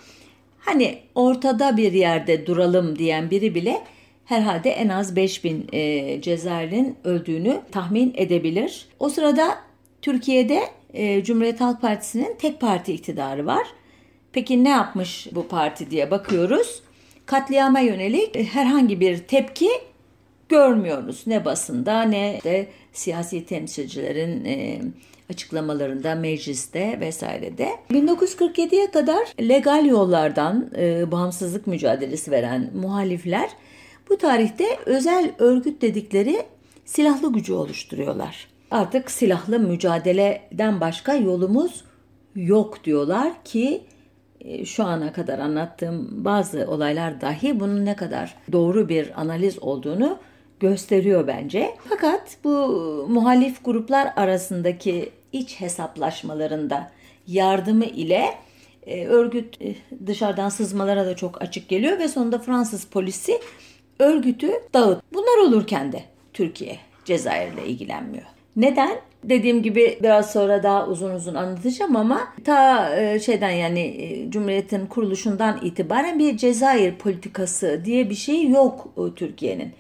hani 0.60 1.00
ortada 1.16 1.78
bir 1.78 1.94
yerde 1.94 2.46
duralım 2.46 3.00
diyen 3.00 3.32
biri 3.32 3.56
bile 3.56 3.82
herhalde 4.30 4.70
en 4.70 4.90
az 4.90 5.16
5000 5.16 5.68
e, 5.74 6.22
Cezayir'in 6.22 6.98
öldüğünü 7.04 7.62
tahmin 7.72 8.14
edebilir. 8.18 8.88
O 9.00 9.10
sırada 9.10 9.58
Türkiye'de 10.02 10.64
e, 10.94 11.24
Cumhuriyet 11.24 11.62
Halk 11.62 11.82
Partisi'nin 11.82 12.36
tek 12.38 12.62
parti 12.62 12.94
iktidarı 12.94 13.46
var. 13.46 13.68
Peki 14.32 14.64
ne 14.64 14.70
yapmış 14.70 15.28
bu 15.32 15.48
parti 15.48 15.92
diye 15.92 16.12
bakıyoruz. 16.12 16.82
Katliama 17.26 17.80
yönelik 17.80 18.54
herhangi 18.54 19.00
bir 19.00 19.18
tepki 19.18 19.70
görmüyoruz. 20.50 21.24
Ne 21.28 21.46
basında 21.46 22.02
ne 22.02 22.40
de 22.44 22.68
siyasi 22.94 23.46
temsilcilerin 23.46 24.46
e, 24.46 24.82
açıklamalarında, 25.30 26.16
mecliste 26.16 27.00
vesairede. 27.00 27.70
1947'ye 27.92 28.92
kadar 28.92 29.28
legal 29.40 29.86
yollardan 29.86 30.70
e, 30.78 31.12
bağımsızlık 31.12 31.68
mücadelesi 31.68 32.32
veren 32.32 32.72
muhalifler 32.74 33.50
bu 34.10 34.18
tarihte 34.18 34.66
özel 34.86 35.32
örgüt 35.38 35.82
dedikleri 35.82 36.46
silahlı 36.86 37.34
gücü 37.34 37.54
oluşturuyorlar. 37.54 38.48
Artık 38.72 39.12
silahlı 39.12 39.60
mücadeleden 39.60 40.82
başka 40.82 41.14
yolumuz 41.14 41.84
yok 42.36 42.84
diyorlar 42.84 43.44
ki 43.44 43.84
e, 44.42 44.66
şu 44.66 44.84
ana 44.84 45.14
kadar 45.14 45.40
anlattığım 45.40 46.26
bazı 46.26 46.68
olaylar 46.68 47.22
dahi 47.22 47.60
bunun 47.60 47.86
ne 47.86 47.96
kadar 47.96 48.36
doğru 48.52 48.90
bir 48.90 49.22
analiz 49.22 49.60
olduğunu 49.60 50.18
gösteriyor 50.60 51.28
bence. 51.28 51.76
Fakat 51.90 52.38
bu 52.44 52.50
muhalif 53.10 53.66
gruplar 53.66 54.14
arasındaki 54.16 55.10
iç 55.32 55.62
hesaplaşmalarında 55.62 56.92
yardımı 57.28 57.86
ile 57.86 58.26
e, 58.88 59.06
örgüt 59.06 59.62
e, 59.62 59.76
dışarıdan 60.08 60.50
sızmalara 60.50 61.06
da 61.06 61.16
çok 61.16 61.42
açık 61.42 61.70
geliyor 61.70 62.00
ve 62.00 62.08
sonunda 62.08 62.40
Fransız 62.40 62.86
polisi 62.86 63.40
örgütü 64.00 64.52
dağıt. 64.74 65.04
Bunlar 65.14 65.48
olurken 65.48 65.92
de 65.92 66.04
Türkiye 66.34 66.78
Cezayir'le 67.06 67.66
ilgilenmiyor. 67.68 68.26
Neden? 68.56 68.98
Dediğim 69.24 69.64
gibi 69.64 70.00
biraz 70.02 70.32
sonra 70.32 70.64
daha 70.64 70.88
uzun 70.88 71.12
uzun 71.12 71.36
anlatacağım 71.36 71.96
ama 71.96 72.20
ta 72.46 72.90
e, 72.96 73.20
şeyden 73.20 73.50
yani 73.50 73.80
e, 73.80 74.32
Cumhuriyet'in 74.32 74.86
kuruluşundan 74.86 75.60
itibaren 75.62 76.20
bir 76.20 76.38
Cezayir 76.38 76.96
politikası 76.96 77.82
diye 77.86 78.10
bir 78.10 78.16
şey 78.16 78.50
yok 78.50 78.88
e, 78.98 79.16
Türkiye'nin. 79.16 79.74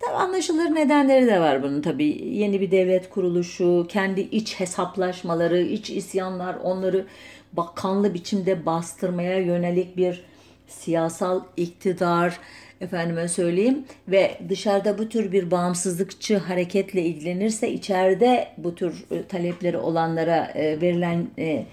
Tabii 0.00 0.16
anlaşılır 0.16 0.74
nedenleri 0.74 1.26
de 1.26 1.40
var 1.40 1.62
bunun 1.62 1.82
tabii. 1.82 2.28
Yeni 2.28 2.60
bir 2.60 2.70
devlet 2.70 3.10
kuruluşu, 3.10 3.86
kendi 3.88 4.20
iç 4.20 4.60
hesaplaşmaları, 4.60 5.60
iç 5.60 5.90
isyanlar 5.90 6.54
onları 6.54 7.06
bakanlı 7.52 8.14
biçimde 8.14 8.66
bastırmaya 8.66 9.38
yönelik 9.38 9.96
bir 9.96 10.24
siyasal 10.68 11.40
iktidar, 11.56 12.38
efendime 12.84 13.28
söyleyeyim 13.28 13.84
ve 14.08 14.38
dışarıda 14.48 14.98
bu 14.98 15.08
tür 15.08 15.32
bir 15.32 15.50
bağımsızlıkçı 15.50 16.36
hareketle 16.36 17.02
ilgilenirse 17.02 17.72
içeride 17.72 18.48
bu 18.58 18.74
tür 18.74 19.04
e, 19.10 19.22
talepleri 19.22 19.78
olanlara 19.78 20.52
e, 20.54 20.80
verilen 20.80 21.26
e, 21.38 21.66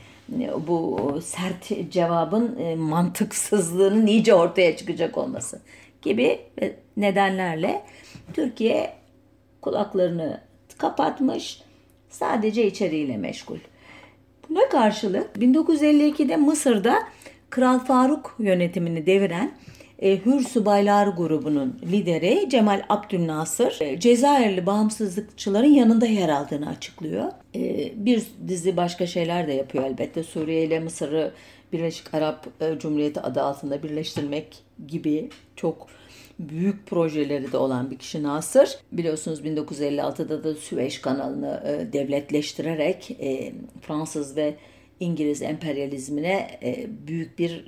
bu 0.68 1.20
sert 1.24 1.92
cevabın 1.92 2.78
mantıksızlığının 2.78 4.08
iyice 4.08 4.34
ortaya 4.34 4.78
çıkacak 4.78 5.18
olması 5.18 5.60
gibi 6.02 6.40
nedenlerle 6.98 7.84
Türkiye 8.34 8.94
kulaklarını 9.62 10.42
kapatmış, 10.78 11.62
sadece 12.10 12.68
içeriğiyle 12.68 13.18
meşgul. 13.18 13.58
Buna 14.50 14.70
karşılık 14.70 15.36
1952'de 15.36 16.38
Mısır'da 16.38 17.00
Kral 17.50 17.80
Faruk 17.80 18.36
yönetimini 18.40 19.06
deviren 19.06 19.52
e, 20.02 20.26
Hür 20.26 20.40
Subaylar 20.40 21.08
grubunun 21.08 21.80
lideri 21.92 22.50
Cemal 22.50 22.84
Abdülnasır 22.90 23.78
e, 23.82 24.00
Cezayirli 24.00 24.66
bağımsızlıkçıların 24.66 25.74
yanında 25.74 26.06
yer 26.06 26.30
aldığını 26.30 26.70
açıklıyor. 26.70 27.32
E, 27.56 27.92
bir 28.06 28.24
dizi 28.48 28.78
başka 28.78 29.08
şeyler 29.08 29.48
de 29.48 29.54
yapıyor 29.54 29.84
elbette. 29.84 30.24
Suriye 30.24 30.64
ile 30.64 30.80
Mısır'ı 30.80 31.32
Birleşik 31.74 32.14
Arap 32.14 32.48
Cumhuriyeti 32.80 33.22
adı 33.22 33.42
altında 33.42 33.84
birleştirmek 33.84 34.64
gibi 34.88 35.30
çok 35.56 35.88
büyük 36.40 36.88
projeleri 36.88 37.52
de 37.52 37.58
olan 37.58 37.92
bir 37.92 37.98
kişi 37.98 38.24
Nasır. 38.24 38.78
Biliyorsunuz 38.92 39.42
1956'da 39.42 40.44
da 40.44 40.56
Süveyş 40.56 41.02
kanalını 41.02 41.88
devletleştirerek 41.94 43.18
Fransız 43.82 44.36
ve 44.36 44.56
İngiliz 45.00 45.42
emperyalizmine 45.42 46.60
büyük 47.08 47.40
bir 47.40 47.66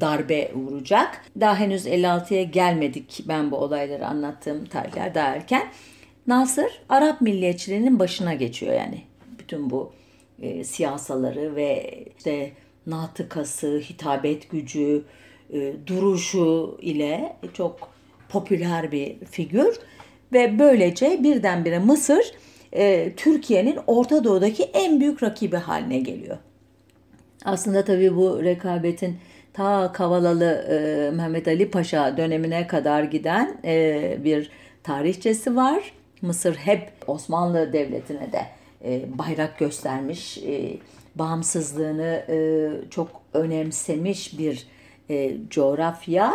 darbe 0.00 0.52
vuracak. 0.54 1.20
Daha 1.40 1.56
henüz 1.56 1.86
56'ya 1.86 2.42
gelmedik 2.42 3.24
ben 3.28 3.50
bu 3.50 3.56
olayları 3.56 4.06
anlattığım 4.06 4.64
tarihler 4.64 5.14
daha 5.14 5.28
erken. 5.28 5.62
Nasır 6.26 6.82
Arap 6.88 7.20
milliyetçiliğinin 7.20 7.98
başına 7.98 8.34
geçiyor 8.34 8.74
yani. 8.74 9.02
Bütün 9.38 9.70
bu 9.70 9.92
e, 10.42 10.64
siyasaları 10.64 11.56
ve 11.56 12.04
işte 12.18 12.52
natıkası, 12.86 13.78
hitabet 13.78 14.50
gücü, 14.50 15.04
e, 15.52 15.72
duruşu 15.86 16.78
ile 16.82 17.36
çok 17.54 17.88
popüler 18.28 18.92
bir 18.92 19.18
figür 19.30 19.78
ve 20.32 20.58
böylece 20.58 21.20
birdenbire 21.22 21.78
Mısır 21.78 22.32
e, 22.72 23.12
Türkiye'nin 23.16 23.78
Orta 23.86 24.24
Doğu'daki 24.24 24.62
en 24.62 25.00
büyük 25.00 25.22
rakibi 25.22 25.56
haline 25.56 25.98
geliyor. 25.98 26.38
Aslında 27.44 27.84
tabii 27.84 28.16
bu 28.16 28.42
rekabetin 28.42 29.18
ta 29.54 29.92
Kavalalı 29.92 30.66
e, 30.70 31.10
Mehmet 31.10 31.48
Ali 31.48 31.70
Paşa 31.70 32.16
dönemine 32.16 32.66
kadar 32.66 33.02
giden 33.02 33.58
e, 33.64 34.16
bir 34.24 34.50
tarihçesi 34.82 35.56
var. 35.56 35.92
Mısır 36.22 36.54
hep 36.54 36.90
Osmanlı 37.06 37.72
Devleti'ne 37.72 38.32
de 38.32 38.46
e, 38.84 39.18
bayrak 39.18 39.58
göstermiş, 39.58 40.38
e, 40.38 40.76
bağımsızlığını 41.14 42.24
e, 42.28 42.68
çok 42.90 43.08
önemsemiş 43.34 44.38
bir 44.38 44.66
e, 45.10 45.36
coğrafya, 45.50 46.32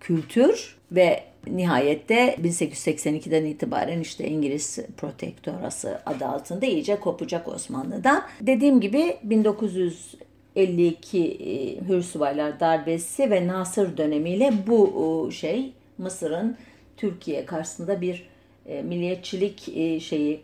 kültür 0.00 0.76
ve 0.92 1.22
nihayette 1.46 2.36
1882'den 2.42 3.44
itibaren 3.44 4.00
işte 4.00 4.28
İngiliz 4.28 4.78
protektorası 4.96 6.00
adı 6.06 6.26
altında 6.26 6.66
iyice 6.66 7.00
kopacak 7.00 7.48
Osmanlı'dan. 7.48 8.22
Dediğim 8.40 8.80
gibi 8.80 9.16
1900 9.22 10.14
52 10.56 11.18
e, 11.18 11.80
Hürsubaylar 11.88 12.60
darbesi 12.60 13.30
ve 13.30 13.46
Nasır 13.46 13.96
dönemiyle 13.96 14.52
bu 14.66 15.28
e, 15.28 15.30
şey 15.30 15.72
Mısır'ın 15.98 16.56
Türkiye 16.96 17.46
karşısında 17.46 18.00
bir 18.00 18.28
e, 18.66 18.82
milliyetçilik 18.82 19.60
şeyi 20.02 20.40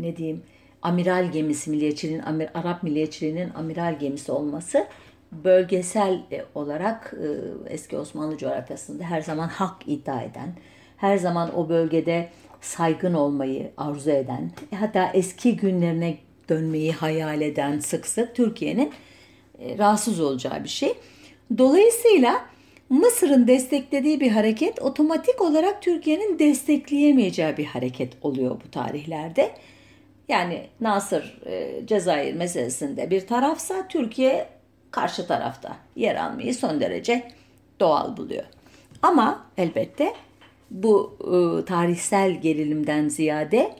ne 0.00 0.16
diyeyim 0.16 0.42
amiral 0.82 1.32
gemisi 1.32 1.70
milliyetçiliğin 1.70 2.22
Arap 2.54 2.82
milliyetçiliğinin 2.82 3.50
amiral 3.54 3.98
gemisi 3.98 4.32
olması 4.32 4.86
bölgesel 5.32 6.22
olarak 6.54 7.14
eski 7.68 7.98
Osmanlı 7.98 8.38
coğrafyasında 8.38 9.04
her 9.04 9.20
zaman 9.20 9.48
hak 9.48 9.76
iddia 9.86 10.22
eden, 10.22 10.52
her 10.96 11.16
zaman 11.16 11.58
o 11.58 11.68
bölgede 11.68 12.28
saygın 12.60 13.14
olmayı 13.14 13.70
arzu 13.76 14.10
eden, 14.10 14.50
hatta 14.80 15.10
eski 15.14 15.56
günlerine 15.56 16.16
dönmeyi 16.48 16.92
hayal 16.92 17.40
eden 17.40 17.78
sık 17.78 18.06
sık 18.06 18.34
Türkiye'nin 18.34 18.92
e, 19.58 19.78
rahatsız 19.78 20.20
olacağı 20.20 20.64
bir 20.64 20.68
şey. 20.68 20.94
Dolayısıyla 21.58 22.46
Mısır'ın 22.88 23.48
desteklediği 23.48 24.20
bir 24.20 24.30
hareket 24.30 24.82
otomatik 24.82 25.40
olarak 25.40 25.82
Türkiye'nin 25.82 26.38
destekleyemeyeceği 26.38 27.56
bir 27.56 27.64
hareket 27.64 28.12
oluyor 28.22 28.60
bu 28.66 28.70
tarihlerde. 28.70 29.50
Yani 30.28 30.66
Nasır 30.80 31.38
e, 31.46 31.86
Cezayir 31.86 32.34
meselesinde 32.34 33.10
bir 33.10 33.26
tarafsa 33.26 33.88
Türkiye 33.88 34.48
karşı 34.90 35.26
tarafta 35.26 35.76
yer 35.96 36.16
almayı 36.16 36.54
son 36.54 36.80
derece 36.80 37.32
doğal 37.80 38.16
buluyor. 38.16 38.44
Ama 39.02 39.46
elbette 39.56 40.12
bu 40.70 41.16
e, 41.20 41.64
tarihsel 41.64 42.40
gerilimden 42.40 43.08
ziyade 43.08 43.76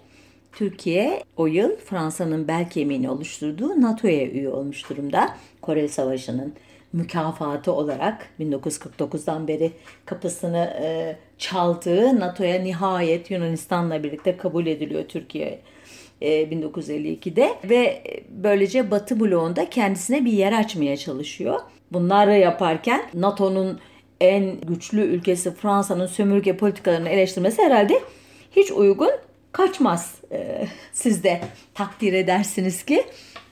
Türkiye 0.57 1.23
o 1.37 1.47
yıl 1.47 1.77
Fransa'nın 1.77 2.49
bel 2.49 2.71
kemiğini 2.71 3.11
oluşturduğu 3.11 3.81
NATO'ya 3.81 4.27
üye 4.27 4.49
olmuş 4.49 4.91
durumda. 4.91 5.37
Kore 5.63 5.89
Savaşı'nın 5.89 6.55
mükafatı 6.93 7.73
olarak 7.73 8.29
1949'dan 8.41 9.49
beri 9.49 9.73
kapısını 10.07 10.75
e, 10.83 11.17
çaldığı 11.39 12.21
NATO'ya 12.21 12.63
nihayet 12.63 13.31
Yunanistan'la 13.31 14.03
birlikte 14.03 14.37
kabul 14.37 14.67
ediliyor 14.67 15.05
Türkiye 15.09 15.61
1952'de 16.23 17.45
e, 17.45 17.69
ve 17.69 18.03
böylece 18.29 18.91
Batı 18.91 19.21
bloğunda 19.21 19.71
kendisine 19.71 20.25
bir 20.25 20.33
yer 20.33 20.53
açmaya 20.53 20.97
çalışıyor. 20.97 21.61
Bunları 21.93 22.37
yaparken 22.37 23.03
NATO'nun 23.15 23.81
en 24.21 24.61
güçlü 24.61 25.01
ülkesi 25.01 25.55
Fransa'nın 25.55 26.07
sömürge 26.07 26.57
politikalarını 26.57 27.09
eleştirmesi 27.09 27.63
herhalde 27.63 28.01
hiç 28.57 28.71
uygun 28.71 29.11
kaçmaz. 29.57 30.15
Ee, 30.33 30.67
siz 30.93 31.25
de 31.25 31.41
takdir 31.75 32.13
edersiniz 32.13 32.83
ki 32.83 33.05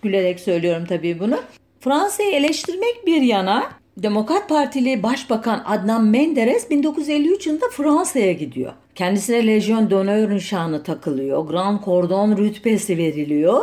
gülerek 0.02 0.40
söylüyorum 0.40 0.84
tabii 0.88 1.20
bunu. 1.20 1.40
Fransa'yı 1.80 2.34
eleştirmek 2.34 3.06
bir 3.06 3.22
yana 3.22 3.70
Demokrat 3.96 4.48
Partili 4.48 5.02
Başbakan 5.02 5.62
Adnan 5.66 6.04
Menderes 6.04 6.70
1953 6.70 7.46
yılında 7.46 7.68
Fransa'ya 7.72 8.32
gidiyor. 8.32 8.72
Kendisine 8.94 9.46
Legion 9.46 9.90
d'Honneur 9.90 10.30
nişanı 10.30 10.82
takılıyor. 10.82 11.46
Grand 11.48 11.84
Cordon 11.84 12.36
rütbesi 12.36 12.98
veriliyor. 12.98 13.62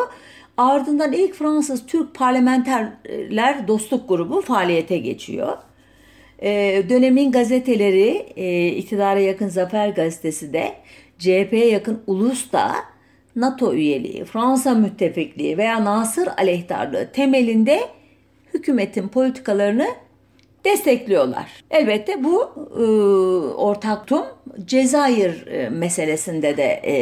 Ardından 0.58 1.14
ilk 1.14 1.34
Fransız 1.34 1.86
Türk 1.86 2.16
Parlamenterler 2.16 3.68
Dostluk 3.68 4.10
Grubu 4.10 4.42
faaliyete 4.42 4.98
geçiyor. 4.98 5.58
Ee, 6.44 6.84
dönemin 6.90 7.32
gazeteleri, 7.32 8.26
e, 8.36 8.68
iktidara 8.68 9.20
yakın 9.20 9.48
Zafer 9.48 9.90
Gazetesi 9.90 10.54
de, 10.54 10.74
CHP'ye 11.22 11.68
yakın 11.68 12.02
Ulus 12.08 12.52
da 12.52 12.76
NATO 13.36 13.74
üyeliği, 13.74 14.26
Fransa 14.26 14.74
müttefikliği 14.74 15.58
veya 15.58 15.86
Nasır 15.86 16.28
aleyhtarlığı 16.38 17.12
temelinde 17.12 17.80
hükümetin 18.54 19.08
politikalarını 19.08 19.88
destekliyorlar. 20.66 21.64
Elbette 21.72 22.24
bu 22.24 22.52
e, 22.78 22.84
ortak 23.56 24.08
tüm 24.08 24.22
Cezayir 24.66 25.48
e, 25.48 25.70
meselesinde 25.70 26.58
de 26.58 26.64
e, 26.64 26.94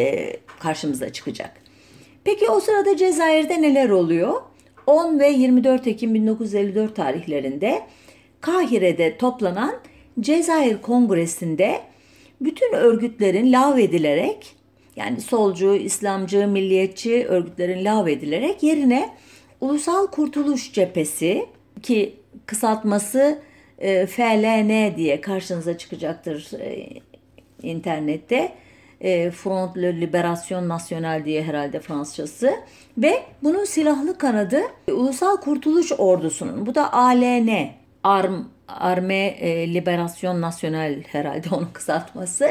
karşımıza 0.60 1.10
çıkacak. 1.10 1.52
Peki 2.24 2.50
o 2.50 2.60
sırada 2.60 2.98
Cezayir'de 2.98 3.62
neler 3.62 3.90
oluyor? 3.90 4.42
10 4.88 5.20
ve 5.20 5.30
24 5.30 5.88
Ekim 5.88 6.14
1954 6.14 6.96
tarihlerinde 6.96 7.82
Kahire'de 8.42 9.18
toplanan 9.18 9.74
Cezayir 10.20 10.82
Kongresi'nde 10.82 11.82
bütün 12.42 12.74
örgütlerin 12.74 13.54
lağvedilerek 13.54 14.56
yani 14.96 15.22
solcu, 15.22 15.76
İslamcı, 15.76 16.48
milliyetçi 16.48 17.26
örgütlerin 17.26 17.86
lağvedilerek 17.86 18.64
yerine 18.64 19.10
Ulusal 19.62 20.08
Kurtuluş 20.08 20.74
Cephesi 20.74 21.46
ki 21.84 22.16
kısaltması 22.46 23.40
e, 23.80 24.06
FLN 24.06 24.96
diye 24.98 25.22
karşınıza 25.22 25.78
çıkacaktır 25.78 26.52
e, 26.60 26.88
internette. 27.64 28.52
E, 29.02 29.32
Front 29.32 29.76
de 29.76 30.02
Liberation 30.02 30.70
Nationale 30.70 31.26
diye 31.26 31.44
herhalde 31.44 31.80
Fransızcası 31.80 32.54
ve 32.98 33.24
bunun 33.44 33.64
silahlı 33.64 34.18
kanadı 34.18 34.62
Ulusal 34.92 35.38
Kurtuluş 35.38 35.92
Ordusu'nun 35.98 36.66
bu 36.66 36.76
da 36.76 36.94
ALN 36.94 37.70
Arm 38.04 38.44
Arme 38.80 39.26
e, 39.28 39.74
Liberasyon 39.74 40.42
Nasyonel 40.42 41.04
herhalde 41.04 41.56
onun 41.56 41.70
kısaltması. 41.74 42.50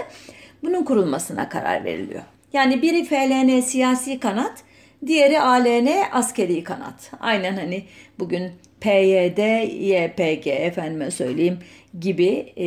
Bunun 0.62 0.84
kurulmasına 0.84 1.48
karar 1.48 1.84
veriliyor. 1.84 2.22
Yani 2.52 2.82
biri 2.82 3.04
FLN 3.04 3.60
siyasi 3.60 4.20
kanat, 4.20 4.62
diğeri 5.06 5.40
ALN 5.40 5.88
askeri 6.12 6.64
kanat. 6.64 7.10
Aynen 7.20 7.56
hani 7.56 7.84
bugün 8.18 8.52
PYD, 8.80 9.38
YPG 9.70 10.46
efendime 10.46 11.10
söyleyeyim 11.10 11.58
gibi 12.00 12.52
e, 12.56 12.66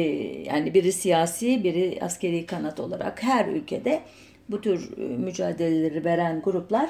yani 0.50 0.74
biri 0.74 0.92
siyasi, 0.92 1.64
biri 1.64 2.00
askeri 2.02 2.46
kanat 2.46 2.80
olarak 2.80 3.24
her 3.24 3.46
ülkede 3.46 4.00
bu 4.50 4.62
tür 4.62 4.98
e, 4.98 5.02
mücadeleleri 5.02 6.06
veren 6.06 6.42
gruplar 6.42 6.90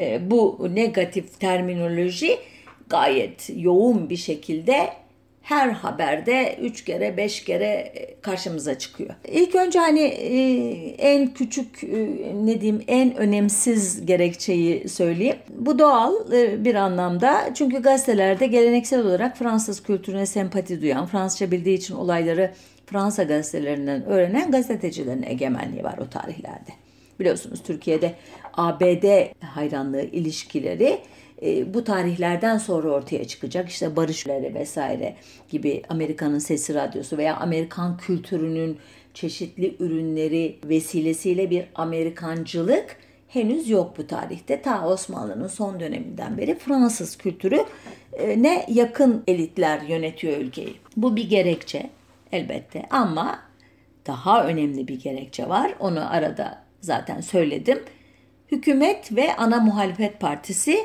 e, 0.00 0.30
bu 0.30 0.68
negatif 0.74 1.40
terminoloji 1.40 2.38
gayet 2.88 3.50
yoğun 3.56 4.10
bir 4.10 4.16
şekilde 4.16 5.01
her 5.42 5.68
haberde 5.68 6.58
üç 6.62 6.84
kere 6.84 7.16
beş 7.16 7.44
kere 7.44 7.64
e, 7.64 8.20
karşımıza 8.20 8.78
çıkıyor. 8.78 9.10
İlk 9.28 9.54
önce 9.54 9.78
hani 9.78 10.00
e, 10.00 10.38
en 10.98 11.34
küçük 11.34 11.84
e, 11.84 11.88
ne 12.34 12.60
diyeyim 12.60 12.84
en 12.88 13.16
önemsiz 13.16 14.06
gerekçeyi 14.06 14.88
söyleyeyim. 14.88 15.36
Bu 15.48 15.78
doğal 15.78 16.12
bir 16.64 16.74
anlamda 16.74 17.54
çünkü 17.54 17.82
gazetelerde 17.82 18.46
geleneksel 18.46 19.00
olarak 19.00 19.36
Fransız 19.36 19.82
kültürüne 19.82 20.26
sempati 20.26 20.82
duyan, 20.82 21.06
Fransızca 21.06 21.50
bildiği 21.50 21.78
için 21.78 21.94
olayları 21.94 22.50
Fransa 22.86 23.22
gazetelerinden 23.22 24.04
öğrenen 24.04 24.50
gazetecilerin 24.50 25.22
egemenliği 25.22 25.84
var 25.84 25.98
o 25.98 26.08
tarihlerde. 26.08 26.70
Biliyorsunuz 27.20 27.62
Türkiye'de 27.62 28.14
ABD 28.52 29.04
hayranlığı 29.40 30.02
ilişkileri 30.02 30.98
e, 31.42 31.74
bu 31.74 31.84
tarihlerden 31.84 32.58
sonra 32.58 32.90
ortaya 32.90 33.24
çıkacak 33.24 33.68
işte 33.68 33.96
barışları 33.96 34.54
vesaire 34.54 35.16
gibi 35.48 35.82
Amerika'nın 35.88 36.38
sesi 36.38 36.74
radyosu 36.74 37.18
veya 37.18 37.36
Amerikan 37.36 37.96
kültürünün 37.96 38.78
çeşitli 39.14 39.76
ürünleri 39.80 40.58
vesilesiyle 40.64 41.50
bir 41.50 41.64
Amerikancılık 41.74 42.96
henüz 43.28 43.70
yok 43.70 43.98
bu 43.98 44.06
tarihte. 44.06 44.62
Ta 44.62 44.88
Osmanlı'nın 44.88 45.48
son 45.48 45.80
döneminden 45.80 46.38
beri 46.38 46.58
Fransız 46.58 47.16
kültürü 47.16 47.64
e, 48.12 48.42
ne 48.42 48.66
yakın 48.68 49.22
elitler 49.26 49.82
yönetiyor 49.82 50.36
ülkeyi. 50.36 50.74
Bu 50.96 51.16
bir 51.16 51.28
gerekçe 51.30 51.90
elbette 52.32 52.86
ama 52.90 53.38
daha 54.06 54.46
önemli 54.46 54.88
bir 54.88 55.00
gerekçe 55.00 55.48
var. 55.48 55.74
Onu 55.80 56.14
arada 56.14 56.62
zaten 56.80 57.20
söyledim. 57.20 57.82
Hükümet 58.50 59.16
ve 59.16 59.36
ana 59.36 59.60
muhalefet 59.60 60.20
partisi 60.20 60.78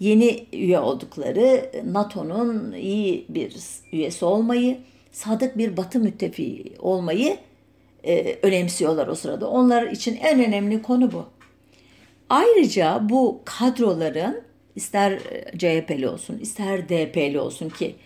yeni 0.00 0.46
üye 0.52 0.78
oldukları 0.78 1.70
NATO'nun 1.84 2.72
iyi 2.72 3.26
bir 3.28 3.56
üyesi 3.92 4.24
olmayı, 4.24 4.78
sadık 5.12 5.58
bir 5.58 5.76
batı 5.76 6.00
müttefiği 6.00 6.72
olmayı 6.78 7.38
e, 8.04 8.38
önemsiyorlar 8.42 9.08
o 9.08 9.14
sırada. 9.14 9.50
Onlar 9.50 9.86
için 9.86 10.16
en 10.16 10.44
önemli 10.44 10.82
konu 10.82 11.12
bu. 11.12 11.26
Ayrıca 12.30 13.00
bu 13.08 13.40
kadroların 13.44 14.42
ister 14.76 15.12
e, 15.12 15.58
CHP'li 15.58 16.08
olsun, 16.08 16.38
ister 16.38 16.88
DP'li 16.88 17.40
olsun 17.40 17.68
ki 17.68 17.96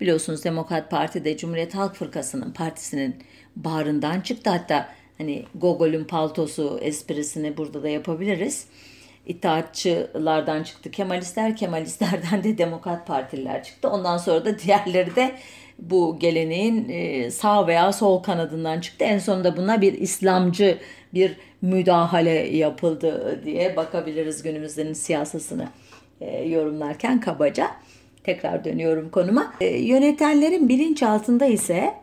biliyorsunuz 0.00 0.44
Demokrat 0.44 0.90
Parti 0.90 1.24
de 1.24 1.36
Cumhuriyet 1.36 1.74
Halk 1.74 1.94
Fırkası'nın 1.94 2.52
partisinin 2.52 3.16
bağrından 3.56 4.20
çıktı. 4.20 4.50
Hatta 4.50 4.88
hani 5.18 5.44
Gogol'ün 5.54 6.04
paltosu 6.04 6.78
esprisini 6.82 7.56
burada 7.56 7.82
da 7.82 7.88
yapabiliriz. 7.88 8.66
İttihatçılardan 9.26 10.62
çıktı 10.62 10.90
Kemalistler, 10.90 11.56
Kemalistlerden 11.56 12.44
de 12.44 12.58
Demokrat 12.58 13.06
Partililer 13.06 13.64
çıktı. 13.64 13.88
Ondan 13.88 14.18
sonra 14.18 14.44
da 14.44 14.58
diğerleri 14.58 15.16
de 15.16 15.32
bu 15.78 16.18
geleneğin 16.20 16.88
e, 16.88 17.30
sağ 17.30 17.66
veya 17.66 17.92
sol 17.92 18.22
kanadından 18.22 18.80
çıktı. 18.80 19.04
En 19.04 19.18
sonunda 19.18 19.56
buna 19.56 19.80
bir 19.80 19.92
İslamcı 19.92 20.78
bir 21.14 21.36
müdahale 21.62 22.56
yapıldı 22.56 23.40
diye 23.44 23.76
bakabiliriz 23.76 24.42
günümüzün 24.42 24.92
siyasasını 24.92 25.68
e, 26.20 26.44
yorumlarken 26.44 27.20
kabaca. 27.20 27.70
Tekrar 28.24 28.64
dönüyorum 28.64 29.10
konuma. 29.10 29.54
E, 29.60 29.66
yönetenlerin 29.66 30.68
bilinçaltında 30.68 31.46
ise 31.46 31.94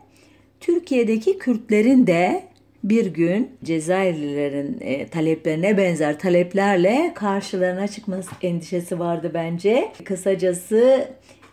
Türkiye'deki 0.60 1.38
Kürtlerin 1.38 2.06
de 2.06 2.42
bir 2.84 3.06
gün 3.06 3.50
Cezayirlilerin 3.64 4.78
e, 4.80 5.06
taleplerine 5.06 5.76
benzer 5.76 6.18
taleplerle 6.18 7.12
karşılarına 7.14 7.88
çıkması 7.88 8.30
endişesi 8.42 8.98
vardı 8.98 9.30
bence. 9.34 9.92
Kısacası 10.04 11.08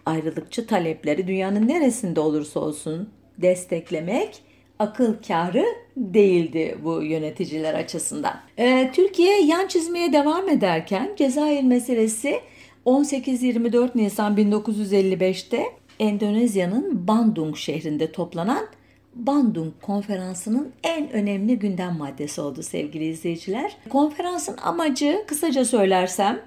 ayrılıkçı 0.05 0.67
talepleri 0.67 1.27
dünyanın 1.27 1.67
neresinde 1.67 2.19
olursa 2.19 2.59
olsun 2.59 3.09
desteklemek 3.37 4.41
akıl 4.79 5.13
kârı 5.27 5.65
değildi 5.97 6.77
bu 6.83 7.03
yöneticiler 7.03 7.73
açısından. 7.73 8.39
E, 8.57 8.91
Türkiye 8.93 9.41
yan 9.41 9.67
çizmeye 9.67 10.13
devam 10.13 10.49
ederken 10.49 11.11
Cezayir 11.17 11.63
meselesi 11.63 12.39
18-24 12.85 13.89
Nisan 13.95 14.37
1955'te 14.37 15.63
Endonezya'nın 15.99 17.07
Bandung 17.07 17.57
şehrinde 17.57 18.11
toplanan 18.11 18.67
Bandung 19.15 19.73
Konferansı'nın 19.81 20.71
en 20.83 21.11
önemli 21.11 21.59
gündem 21.59 21.97
maddesi 21.97 22.41
oldu 22.41 22.63
sevgili 22.63 23.05
izleyiciler. 23.05 23.77
Konferansın 23.89 24.57
amacı 24.63 25.23
kısaca 25.27 25.65
söylersem 25.65 26.39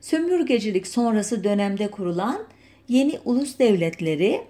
sömürgecilik 0.00 0.86
sonrası 0.86 1.44
dönemde 1.44 1.90
kurulan 1.90 2.38
yeni 2.88 3.18
ulus 3.24 3.58
devletleri 3.58 4.40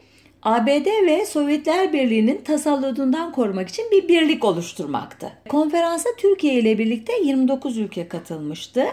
ABD 0.42 1.06
ve 1.06 1.26
Sovyetler 1.26 1.92
Birliği'nin 1.92 2.44
tasalludundan 2.44 3.32
korumak 3.32 3.68
için 3.68 3.84
bir 3.90 4.08
birlik 4.08 4.44
oluşturmaktı. 4.44 5.32
Konferansa 5.48 6.08
Türkiye 6.18 6.54
ile 6.54 6.78
birlikte 6.78 7.12
29 7.24 7.78
ülke 7.78 8.08
katılmıştı. 8.08 8.84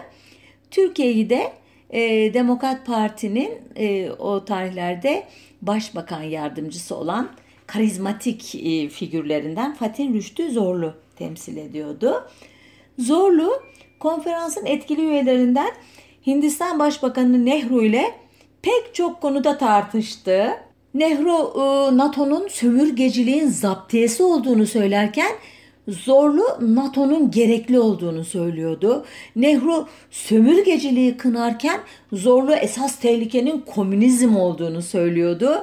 Türkiye'yi 0.70 1.30
de 1.30 1.52
e, 1.90 2.34
Demokrat 2.34 2.86
Parti'nin 2.86 3.50
e, 3.76 4.10
o 4.10 4.44
tarihlerde 4.44 5.24
başbakan 5.62 6.22
yardımcısı 6.22 6.96
olan 6.96 7.30
karizmatik 7.72 8.54
e, 8.54 8.88
figürlerinden 8.88 9.74
Fatih 9.74 10.12
Rüştü 10.12 10.50
Zorlu 10.50 10.94
temsil 11.16 11.56
ediyordu. 11.56 12.24
Zorlu 12.98 13.62
konferansın 14.00 14.66
etkili 14.66 15.00
üyelerinden 15.00 15.70
Hindistan 16.26 16.78
Başbakanı 16.78 17.44
Nehru 17.44 17.82
ile 17.82 18.04
pek 18.62 18.94
çok 18.94 19.20
konuda 19.20 19.58
tartıştı. 19.58 20.50
Nehru 20.94 21.30
e, 21.30 21.96
NATO'nun 21.96 22.48
sömürgeciliğin 22.48 23.48
zaptiyesi 23.48 24.22
olduğunu 24.22 24.66
söylerken 24.66 25.32
Zorlu 25.88 26.44
NATO'nun 26.60 27.30
gerekli 27.30 27.78
olduğunu 27.78 28.24
söylüyordu. 28.24 29.04
Nehru 29.36 29.88
sömürgeciliği 30.10 31.16
kınarken 31.16 31.80
Zorlu 32.12 32.54
esas 32.54 32.96
tehlikenin 32.96 33.60
komünizm 33.60 34.36
olduğunu 34.36 34.82
söylüyordu. 34.82 35.62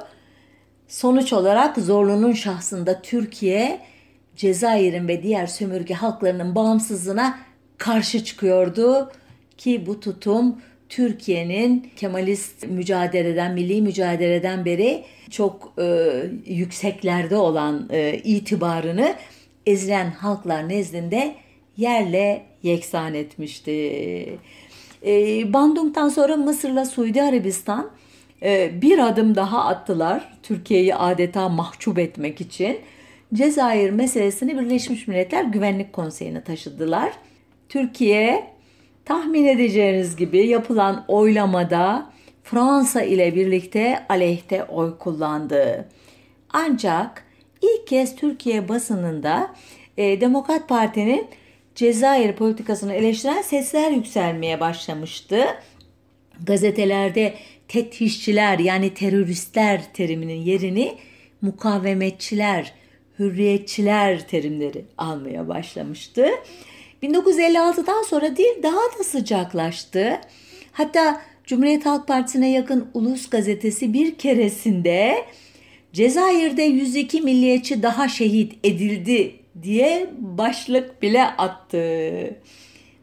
Sonuç 0.90 1.34
olarak 1.34 1.78
Zorlu'nun 1.78 2.34
şahsında 2.34 3.02
Türkiye, 3.02 3.80
Cezayir'in 4.36 5.08
ve 5.08 5.24
diğer 5.24 5.48
sömürge 5.48 5.94
halklarının 5.94 6.56
bağımsızlığına 6.56 7.40
karşı 7.78 8.24
çıkıyordu 8.24 9.12
ki 9.58 9.86
bu 9.86 10.00
tutum 10.00 10.62
Türkiye'nin 10.90 11.92
Kemalist 11.96 12.68
mücadeleden, 12.68 13.54
milli 13.54 13.82
mücadeleden 13.82 14.66
beri 14.66 15.04
çok 15.30 15.74
e, 15.80 16.10
yükseklerde 16.46 17.36
olan 17.36 17.90
e, 17.92 18.18
itibarını 18.24 19.16
ezilen 19.66 20.12
halklar 20.12 20.70
nezdinde 20.70 21.36
yerle 21.78 22.46
yeksan 22.64 23.14
etmişti. 23.14 23.72
E, 25.06 25.54
Bandung'dan 25.54 26.10
sonra 26.10 26.38
Mısır'la 26.38 26.86
Suudi 26.86 27.22
Arabistan 27.22 27.92
bir 28.82 29.08
adım 29.08 29.36
daha 29.36 29.66
attılar 29.66 30.38
Türkiye'yi 30.44 30.96
adeta 30.96 31.50
mahcup 31.50 32.00
etmek 32.00 32.42
için. 32.42 32.80
Cezayir 33.34 33.90
meselesini 33.90 34.60
Birleşmiş 34.60 35.08
Milletler 35.08 35.44
Güvenlik 35.44 35.94
Konseyi'ne 35.94 36.44
taşıdılar. 36.44 37.12
Türkiye 37.70 38.48
tahmin 39.06 39.46
edeceğiniz 39.46 40.16
gibi 40.16 40.48
yapılan 40.48 41.06
oylamada 41.08 42.10
Fransa 42.44 43.02
ile 43.02 43.36
birlikte 43.36 44.06
aleyhte 44.10 44.64
oy 44.64 44.98
kullandı. 44.98 45.90
Ancak 46.54 47.24
ilk 47.62 47.88
kez 47.88 48.16
Türkiye 48.16 48.70
basınında 48.70 49.52
e, 49.98 50.22
Demokrat 50.22 50.70
Parti'nin 50.70 51.28
Cezayir 51.76 52.34
politikasını 52.34 52.94
eleştiren 52.94 53.42
sesler 53.42 53.92
yükselmeye 53.92 54.60
başlamıştı. 54.60 55.46
Gazetelerde 56.44 57.34
tetişçiler 57.70 58.60
yani 58.60 58.94
teröristler 58.94 59.94
teriminin 59.94 60.42
yerini 60.42 60.96
mukavemetçiler, 61.42 62.74
hürriyetçiler 63.20 64.28
terimleri 64.28 64.86
almaya 64.98 65.48
başlamıştı. 65.48 66.30
1956'dan 67.04 68.04
sonra 68.04 68.38
dil 68.38 68.64
daha 68.64 69.00
da 69.00 69.04
sıcaklaştı. 69.04 70.20
Hatta 70.72 71.22
Cumhuriyet 71.46 71.86
Halk 71.86 72.08
Partisi'ne 72.08 72.52
yakın 72.52 72.90
Ulus 72.94 73.30
gazetesi 73.30 73.94
bir 73.94 74.16
keresinde 74.16 75.26
Cezayir'de 75.94 76.64
102 76.64 77.22
milliyetçi 77.22 77.84
daha 77.84 78.08
şehit 78.08 78.54
edildi 78.64 79.36
diye 79.62 80.10
başlık 80.20 81.02
bile 81.02 81.24
attı. 81.24 82.36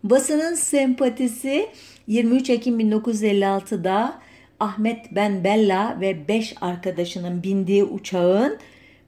Basının 0.04 0.54
sempatisi 0.54 1.66
23 2.06 2.50
Ekim 2.50 2.80
1956'da 2.80 4.25
Ahmet 4.60 5.06
Ben 5.10 5.44
Bella 5.44 5.98
ve 6.00 6.28
5 6.28 6.54
arkadaşının 6.60 7.42
bindiği 7.42 7.84
uçağın 7.84 8.58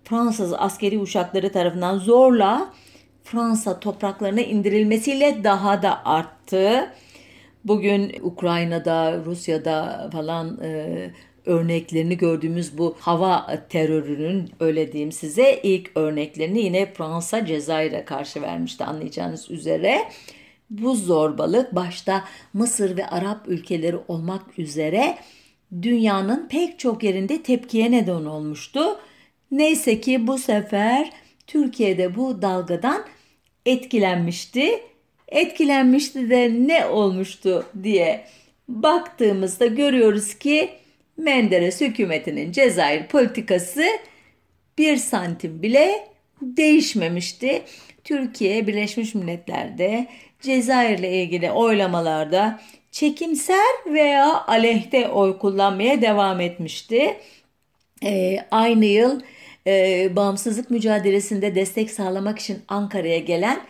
Fransız 0.05 0.53
askeri 0.53 0.99
uçakları 0.99 1.53
tarafından 1.53 1.99
zorla 1.99 2.73
Fransa 3.25 3.81
topraklarına 3.81 4.41
indirilmesiyle 4.41 5.45
daha 5.45 5.83
da 5.83 6.05
arttı. 6.05 6.93
Bugün 7.65 8.13
Ukrayna'da, 8.23 9.25
Rusya'da 9.25 10.09
falan 10.13 10.61
e, 10.63 11.11
örneklerini 11.47 12.17
gördüğümüz 12.17 12.79
bu 12.79 12.97
hava 13.01 13.47
terörünün 13.69 14.51
öyle 14.61 14.93
diyeyim 14.93 15.13
size 15.13 15.61
ilk 15.63 15.91
örneklerini 15.95 16.61
yine 16.61 16.93
Fransa 16.93 17.47
Cezayir'e 17.47 18.05
karşı 18.05 18.43
vermişti 18.43 18.85
anlayacağınız 18.85 19.51
üzere. 19.51 19.99
Bu 20.71 20.95
zorbalık 20.95 21.75
başta 21.75 22.25
Mısır 22.53 22.97
ve 22.97 23.07
Arap 23.07 23.49
ülkeleri 23.49 23.97
olmak 24.09 24.59
üzere 24.59 25.19
dünyanın 25.83 26.49
pek 26.49 26.79
çok 26.79 27.03
yerinde 27.03 27.43
tepkiye 27.43 27.91
neden 27.91 28.25
olmuştu. 28.25 29.01
Neyse 29.51 30.01
ki 30.01 30.27
bu 30.27 30.39
sefer 30.39 31.11
Türkiye'de 31.47 32.17
bu 32.17 32.43
dalgadan 32.43 33.05
etkilenmişti. 33.67 34.83
Etkilenmişti 35.29 36.31
de 36.31 36.53
ne 36.69 36.87
olmuştu 36.87 37.67
diye 37.83 38.25
baktığımızda 38.69 39.67
görüyoruz 39.67 40.35
ki 40.35 40.71
Menderes 41.17 41.81
hükümetinin 41.81 42.53
Cezayir 42.53 43.07
politikası 43.07 43.85
bir 44.79 44.97
santim 44.97 45.63
bile 45.63 46.09
değişmemişti. 46.43 47.63
Türkiye 48.05 48.67
Birleşmiş 48.67 49.15
Milletler'de 49.15 50.07
Cezayir'le 50.41 51.23
ilgili 51.23 51.51
oylamalarda 51.51 52.61
çekimser 52.91 53.67
veya 53.87 54.47
aleyhte 54.47 55.09
oy 55.09 55.39
kullanmaya 55.39 56.03
devam 56.03 56.41
etmişti. 56.41 57.17
Ee, 58.05 58.39
aynı 58.51 58.85
yıl 58.85 59.21
e, 59.67 60.17
bağımsızlık 60.17 60.71
mücadelesinde 60.71 61.55
destek 61.55 61.91
sağlamak 61.91 62.39
için 62.39 62.63
Ankara'ya 62.69 63.19
gelen 63.19 63.61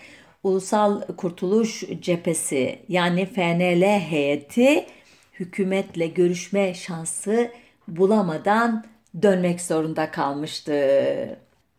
Ulusal 0.42 1.02
Kurtuluş 1.16 1.84
Cephesi 2.00 2.78
yani 2.88 3.26
FNL 3.26 4.00
heyeti 4.00 4.86
hükümetle 5.32 6.06
görüşme 6.06 6.74
şansı 6.74 7.50
bulamadan 7.88 8.84
dönmek 9.22 9.60
zorunda 9.60 10.10
kalmıştı. 10.10 10.72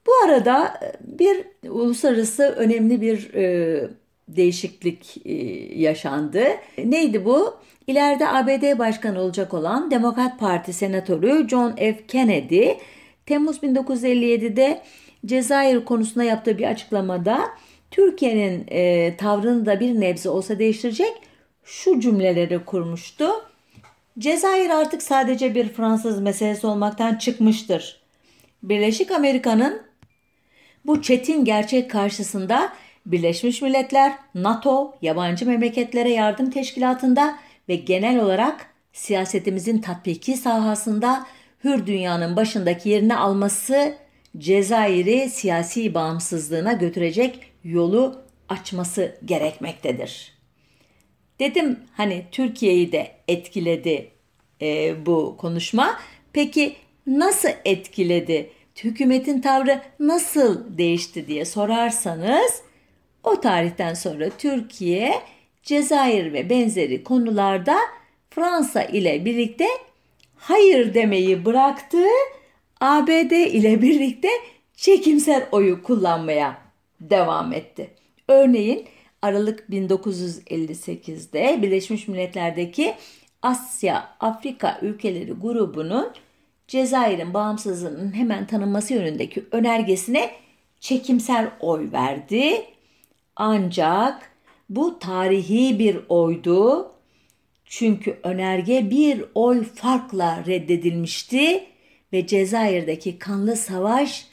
Bu 0.08 0.12
arada 0.26 0.80
bir 1.02 1.46
uluslararası 1.70 2.44
önemli 2.44 3.02
bir 3.02 3.34
e, 3.34 3.90
değişiklik 4.36 5.18
e, 5.26 5.34
yaşandı. 5.82 6.44
Neydi 6.78 7.26
bu? 7.26 7.56
İleride 7.88 8.28
ABD 8.28 8.80
başkanı 8.80 9.22
olacak 9.22 9.54
olan 9.54 9.92
Demokrat 9.92 10.40
Parti 10.40 10.74
senatörü 10.74 11.50
John 11.50 11.76
F. 11.76 12.08
Kennedy 12.08 12.70
Temmuz 13.26 13.58
1957'de 13.58 14.82
Cezayir 15.26 15.86
konusunda 15.86 16.24
yaptığı 16.24 16.58
bir 16.58 16.64
açıklamada 16.64 17.50
Türkiye'nin 17.92 18.66
e, 18.68 19.18
tavrını 19.18 19.66
da 19.66 19.80
bir 19.80 20.00
nebze 20.00 20.30
olsa 20.30 20.60
değiştirecek 20.60 21.14
şu 21.64 22.00
cümleleri 22.00 22.66
kurmuştu. 22.66 23.30
Cezayir 24.20 24.70
artık 24.70 25.04
sadece 25.04 25.56
bir 25.56 25.70
Fransız 25.70 26.22
meselesi 26.22 26.68
olmaktan 26.68 27.16
çıkmıştır. 27.16 28.02
Birleşik 28.64 29.12
Amerika'nın 29.12 29.82
bu 30.86 31.02
çetin 31.02 31.46
gerçek 31.46 31.92
karşısında 31.92 32.74
Birleşmiş 33.06 33.62
Milletler, 33.62 34.14
NATO, 34.36 34.96
yabancı 35.02 35.46
memleketlere 35.46 36.10
yardım 36.10 36.50
teşkilatında 36.50 37.40
ve 37.70 37.76
genel 37.76 38.20
olarak 38.20 38.66
siyasetimizin 38.94 39.82
tatbiki 39.82 40.38
sahasında 40.38 41.26
hür 41.64 41.88
dünyanın 41.88 42.36
başındaki 42.36 42.90
yerini 42.90 43.16
alması 43.16 43.96
Cezayir'i 44.38 45.30
siyasi 45.30 45.94
bağımsızlığına 45.94 46.74
götürecek 46.74 47.40
yolu 47.64 48.22
açması 48.50 49.20
gerekmektedir. 49.26 50.34
Dedim 51.40 51.80
hani 51.94 52.26
Türkiye'yi 52.32 52.92
de 52.92 53.12
etkiledi 53.28 54.12
e, 54.62 54.96
bu 55.06 55.38
konuşma. 55.38 56.00
Peki 56.34 56.76
nasıl 57.08 57.50
etkiledi? 57.66 58.50
Hükümetin 58.84 59.42
tavrı 59.42 59.82
nasıl 60.00 60.78
değişti 60.78 61.28
diye 61.28 61.46
sorarsanız 61.46 62.62
o 63.24 63.42
tarihten 63.42 63.94
sonra 63.94 64.30
Türkiye, 64.38 65.14
Cezayir 65.64 66.34
ve 66.34 66.50
benzeri 66.50 67.04
konularda 67.04 67.78
Fransa 68.30 68.84
ile 68.84 69.26
birlikte 69.26 69.68
hayır 70.36 70.94
demeyi 70.94 71.46
bıraktı. 71.46 72.04
ABD 72.82 73.32
ile 73.32 73.82
birlikte 73.82 74.30
çekimser 74.76 75.44
oyu 75.52 75.84
kullanmaya 75.84 76.58
devam 77.02 77.54
etti. 77.54 77.90
Örneğin 78.28 78.88
Aralık 79.22 79.66
1958'de 79.70 81.62
Birleşmiş 81.62 82.08
Milletler'deki 82.08 82.96
Asya 83.42 84.10
Afrika 84.20 84.80
ülkeleri 84.82 85.32
grubunun 85.32 86.12
Cezayir'in 86.68 87.34
bağımsızlığının 87.34 88.16
hemen 88.16 88.48
tanınması 88.48 88.94
yönündeki 88.94 89.46
önergesine 89.52 90.32
çekimser 90.80 91.48
oy 91.60 91.92
verdi. 91.92 92.66
Ancak 93.42 94.32
bu 94.70 95.00
tarihi 95.00 95.80
bir 95.80 96.00
oydu. 96.10 96.92
Çünkü 97.66 98.20
önerge 98.24 98.90
bir 98.90 99.26
oy 99.36 99.64
farkla 99.64 100.44
reddedilmişti 100.48 101.64
ve 102.14 102.28
Cezayir'deki 102.28 103.20
kanlı 103.20 103.56
savaş 103.56 104.28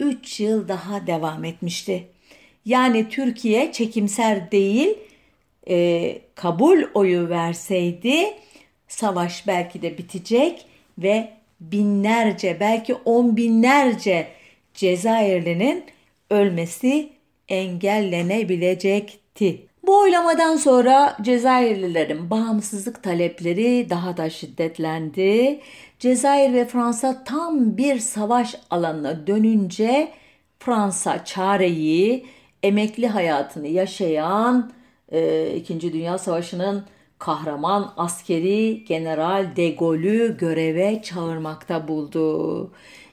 3 0.00 0.40
yıl 0.40 0.68
daha 0.68 1.06
devam 1.06 1.44
etmişti. 1.44 2.08
Yani 2.64 3.08
Türkiye 3.08 3.72
çekimser 3.72 4.50
değil 4.50 4.98
e, 5.68 6.18
kabul 6.34 6.82
oyu 6.94 7.28
verseydi 7.28 8.34
savaş 8.88 9.46
belki 9.46 9.82
de 9.82 9.98
bitecek 9.98 10.66
ve 10.98 11.32
binlerce 11.60 12.56
belki 12.60 12.94
on 12.94 13.36
binlerce 13.36 14.28
Cezayirlinin 14.74 15.84
ölmesi 16.30 17.15
engellenebilecekti. 17.48 19.66
Bu 19.86 20.00
oylamadan 20.00 20.56
sonra 20.56 21.16
Cezayirlilerin 21.22 22.30
bağımsızlık 22.30 23.02
talepleri 23.02 23.86
daha 23.90 24.16
da 24.16 24.30
şiddetlendi. 24.30 25.60
Cezayir 25.98 26.52
ve 26.52 26.64
Fransa 26.64 27.24
tam 27.24 27.76
bir 27.76 27.98
savaş 27.98 28.54
alanına 28.70 29.26
dönünce 29.26 30.08
Fransa 30.58 31.24
çareyi 31.24 32.26
emekli 32.62 33.08
hayatını 33.08 33.68
yaşayan 33.68 34.72
e, 35.12 35.50
İkinci 35.56 35.92
Dünya 35.92 36.18
Savaşı'nın 36.18 36.84
kahraman 37.18 37.92
askeri 37.96 38.84
General 38.84 39.56
de 39.56 39.70
Gaulle'ü 39.70 40.38
göreve 40.38 41.02
çağırmakta 41.02 41.88
buldu. 41.88 42.70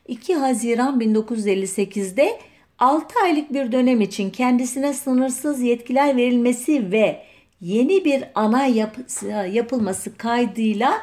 2 0.07 0.35
Haziran 0.35 0.99
1958'de 0.99 2.39
6 2.79 3.19
aylık 3.23 3.53
bir 3.53 3.71
dönem 3.71 4.01
için 4.01 4.29
kendisine 4.29 4.93
sınırsız 4.93 5.61
yetkiler 5.61 6.17
verilmesi 6.17 6.91
ve 6.91 7.23
yeni 7.61 8.05
bir 8.05 8.23
ana 8.35 8.65
yapısı, 8.65 9.27
yapılması 9.51 10.17
kaydıyla 10.17 11.01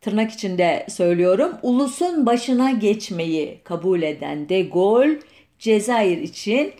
tırnak 0.00 0.30
içinde 0.30 0.86
söylüyorum 0.90 1.52
ulusun 1.62 2.26
başına 2.26 2.70
geçmeyi 2.70 3.60
kabul 3.64 4.02
eden 4.02 4.48
De 4.48 4.62
Gaulle 4.62 5.18
Cezayir 5.58 6.18
için 6.18 6.72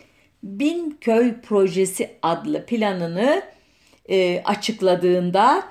Bin 0.43 0.97
Köy 1.01 1.41
Projesi 1.41 2.09
adlı 2.21 2.65
planını 2.65 3.41
e, 4.09 4.41
açıkladığında 4.45 5.63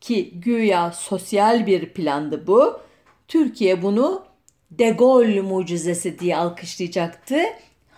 ki 0.00 0.30
güya 0.34 0.92
sosyal 0.92 1.66
bir 1.66 1.88
plandı 1.88 2.46
bu. 2.46 2.80
Türkiye 3.28 3.82
bunu 3.82 4.24
De 4.70 4.90
Gaulle 4.90 5.40
mucizesi 5.40 6.18
diye 6.18 6.36
alkışlayacaktı. 6.36 7.36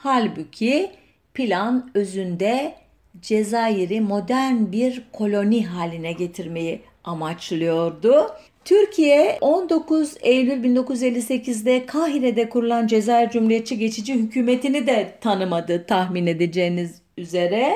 Halbuki 0.05 0.91
plan 1.35 1.91
özünde 1.95 2.75
Cezayir'i 3.21 4.01
modern 4.01 4.73
bir 4.73 5.03
koloni 5.13 5.67
haline 5.67 6.13
getirmeyi 6.13 6.81
amaçlıyordu. 7.05 8.27
Türkiye 8.65 9.39
19 9.41 10.15
Eylül 10.21 10.65
1958'de 10.65 11.87
Kahire'de 11.87 12.49
kurulan 12.49 12.87
Cezayir 12.87 13.31
Cumhuriyetçi 13.31 13.79
Geçici 13.79 14.15
Hükümeti'ni 14.15 14.87
de 14.87 15.15
tanımadı 15.21 15.87
tahmin 15.87 16.27
edeceğiniz 16.27 17.03
üzere. 17.19 17.75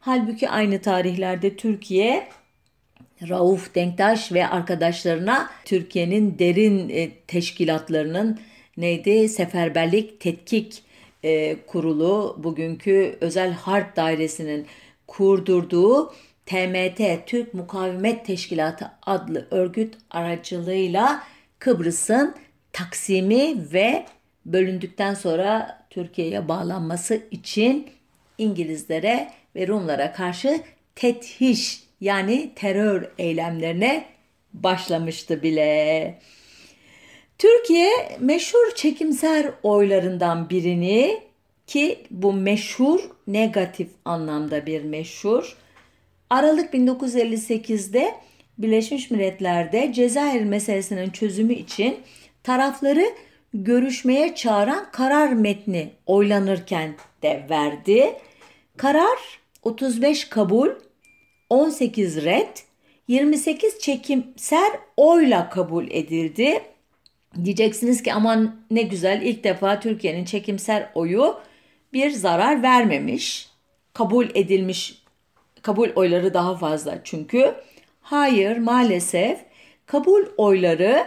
Halbuki 0.00 0.48
aynı 0.48 0.80
tarihlerde 0.80 1.56
Türkiye 1.56 2.28
Rauf 3.28 3.74
Denktaş 3.74 4.32
ve 4.32 4.46
arkadaşlarına 4.46 5.50
Türkiye'nin 5.64 6.38
derin 6.38 6.88
e, 6.88 7.10
teşkilatlarının 7.10 8.38
neydi 8.76 9.28
seferberlik 9.28 10.20
tetkik 10.20 10.87
e, 11.22 11.56
kurulu 11.66 12.36
bugünkü 12.38 13.18
özel 13.20 13.52
harp 13.52 13.96
dairesinin 13.96 14.66
kurdurduğu 15.06 16.12
TMT 16.46 17.26
Türk 17.26 17.54
Mukavemet 17.54 18.26
Teşkilatı 18.26 18.90
adlı 19.02 19.48
örgüt 19.50 19.94
aracılığıyla 20.10 21.22
Kıbrıs'ın 21.58 22.34
taksimi 22.72 23.72
ve 23.72 24.06
bölündükten 24.46 25.14
sonra 25.14 25.80
Türkiye'ye 25.90 26.48
bağlanması 26.48 27.22
için 27.30 27.86
İngilizlere 28.38 29.30
ve 29.56 29.66
Rumlara 29.66 30.12
karşı 30.12 30.60
tethiş 30.94 31.82
yani 32.00 32.52
terör 32.54 33.10
eylemlerine 33.18 34.04
başlamıştı 34.54 35.42
bile. 35.42 36.18
Türkiye 37.38 37.90
meşhur 38.20 38.74
çekimser 38.74 39.46
oylarından 39.62 40.50
birini 40.50 41.20
ki 41.66 41.98
bu 42.10 42.32
meşhur 42.32 43.00
negatif 43.26 43.88
anlamda 44.04 44.66
bir 44.66 44.84
meşhur 44.84 45.56
Aralık 46.30 46.74
1958'de 46.74 48.14
Birleşmiş 48.58 49.10
Milletler'de 49.10 49.92
Cezayir 49.92 50.44
meselesinin 50.44 51.10
çözümü 51.10 51.52
için 51.54 51.96
tarafları 52.42 53.04
görüşmeye 53.54 54.34
çağıran 54.34 54.90
karar 54.92 55.32
metni 55.32 55.90
oylanırken 56.06 56.94
de 57.22 57.46
verdi. 57.50 58.12
Karar 58.76 59.18
35 59.62 60.24
kabul, 60.24 60.68
18 61.50 62.24
red, 62.24 62.56
28 63.08 63.78
çekimser 63.78 64.72
oyla 64.96 65.50
kabul 65.50 65.86
edildi. 65.90 66.62
Diyeceksiniz 67.44 68.02
ki 68.02 68.12
aman 68.12 68.56
ne 68.70 68.82
güzel 68.82 69.22
ilk 69.22 69.44
defa 69.44 69.80
Türkiye'nin 69.80 70.24
çekimser 70.24 70.90
oyu 70.94 71.40
bir 71.92 72.10
zarar 72.10 72.62
vermemiş. 72.62 73.48
Kabul 73.92 74.26
edilmiş 74.34 75.02
kabul 75.62 75.88
oyları 75.96 76.34
daha 76.34 76.56
fazla 76.56 76.98
çünkü. 77.04 77.54
Hayır 78.00 78.58
maalesef 78.58 79.40
kabul 79.86 80.22
oyları 80.36 81.06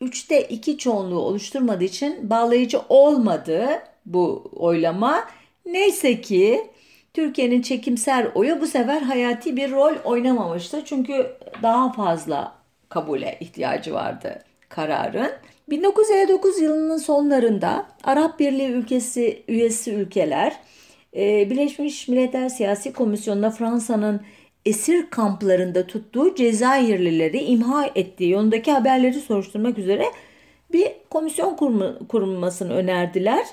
3'te 0.00 0.42
2 0.42 0.78
çoğunluğu 0.78 1.20
oluşturmadığı 1.20 1.84
için 1.84 2.30
bağlayıcı 2.30 2.80
olmadı 2.88 3.68
bu 4.06 4.50
oylama. 4.56 5.28
Neyse 5.66 6.20
ki 6.20 6.70
Türkiye'nin 7.14 7.62
çekimser 7.62 8.28
oyu 8.34 8.60
bu 8.60 8.66
sefer 8.66 9.02
hayati 9.02 9.56
bir 9.56 9.70
rol 9.70 9.94
oynamamıştı. 10.04 10.84
Çünkü 10.84 11.36
daha 11.62 11.92
fazla 11.92 12.54
kabule 12.88 13.36
ihtiyacı 13.40 13.94
vardı 13.94 14.42
kararın. 14.74 15.30
1959 15.70 16.60
yılının 16.60 16.96
sonlarında 16.96 17.86
Arap 18.04 18.38
Birliği 18.38 18.68
ülkesi 18.68 19.42
üyesi 19.48 19.92
ülkeler 19.92 20.56
e, 21.16 21.50
Birleşmiş 21.50 22.08
Milletler 22.08 22.48
Siyasi 22.48 22.92
Komisyonu'na 22.92 23.50
Fransa'nın 23.50 24.20
esir 24.66 25.10
kamplarında 25.10 25.86
tuttuğu 25.86 26.34
Cezayirlileri 26.34 27.38
imha 27.38 27.86
ettiği 27.94 28.30
yolundaki 28.30 28.72
haberleri 28.72 29.20
soruşturmak 29.20 29.78
üzere 29.78 30.04
bir 30.72 30.88
komisyon 31.10 31.56
kurulmasını 32.08 32.72
önerdiler. 32.72 33.46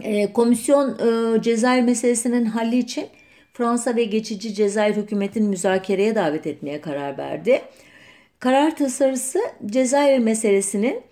E, 0.00 0.32
komisyon 0.32 0.98
e, 0.98 1.42
Cezayir 1.42 1.82
meselesinin 1.82 2.44
halli 2.44 2.78
için 2.78 3.06
Fransa 3.52 3.96
ve 3.96 4.04
geçici 4.04 4.54
Cezayir 4.54 4.96
hükümetini 4.96 5.48
müzakereye 5.48 6.14
davet 6.14 6.46
etmeye 6.46 6.80
karar 6.80 7.18
verdi. 7.18 7.62
Karar 8.40 8.76
tasarısı 8.76 9.38
Cezayir 9.66 10.18
meselesinin 10.18 11.02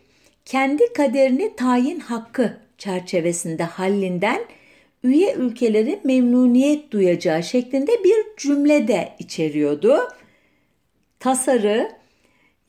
kendi 0.45 0.93
kaderini 0.93 1.57
tayin 1.57 2.01
hakkı 2.01 2.57
çerçevesinde 2.79 3.64
hallinden 3.64 4.41
üye 5.03 5.35
ülkeleri 5.35 6.01
memnuniyet 6.05 6.91
duyacağı 6.91 7.43
şeklinde 7.43 8.05
bir 8.05 8.17
cümle 8.37 8.88
de 8.88 9.12
içeriyordu. 9.19 9.99
Tasarı 11.21 11.93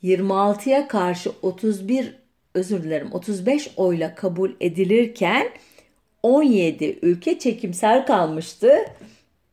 26'ya 0.04 0.88
karşı 0.88 1.32
31 1.42 2.16
özür 2.54 2.84
dilerim 2.84 3.12
35 3.12 3.72
oyla 3.78 4.16
kabul 4.16 4.52
edilirken 4.60 5.50
17 6.24 7.00
ülke 7.02 7.40
çekimser 7.40 8.08
kalmıştı. 8.08 8.86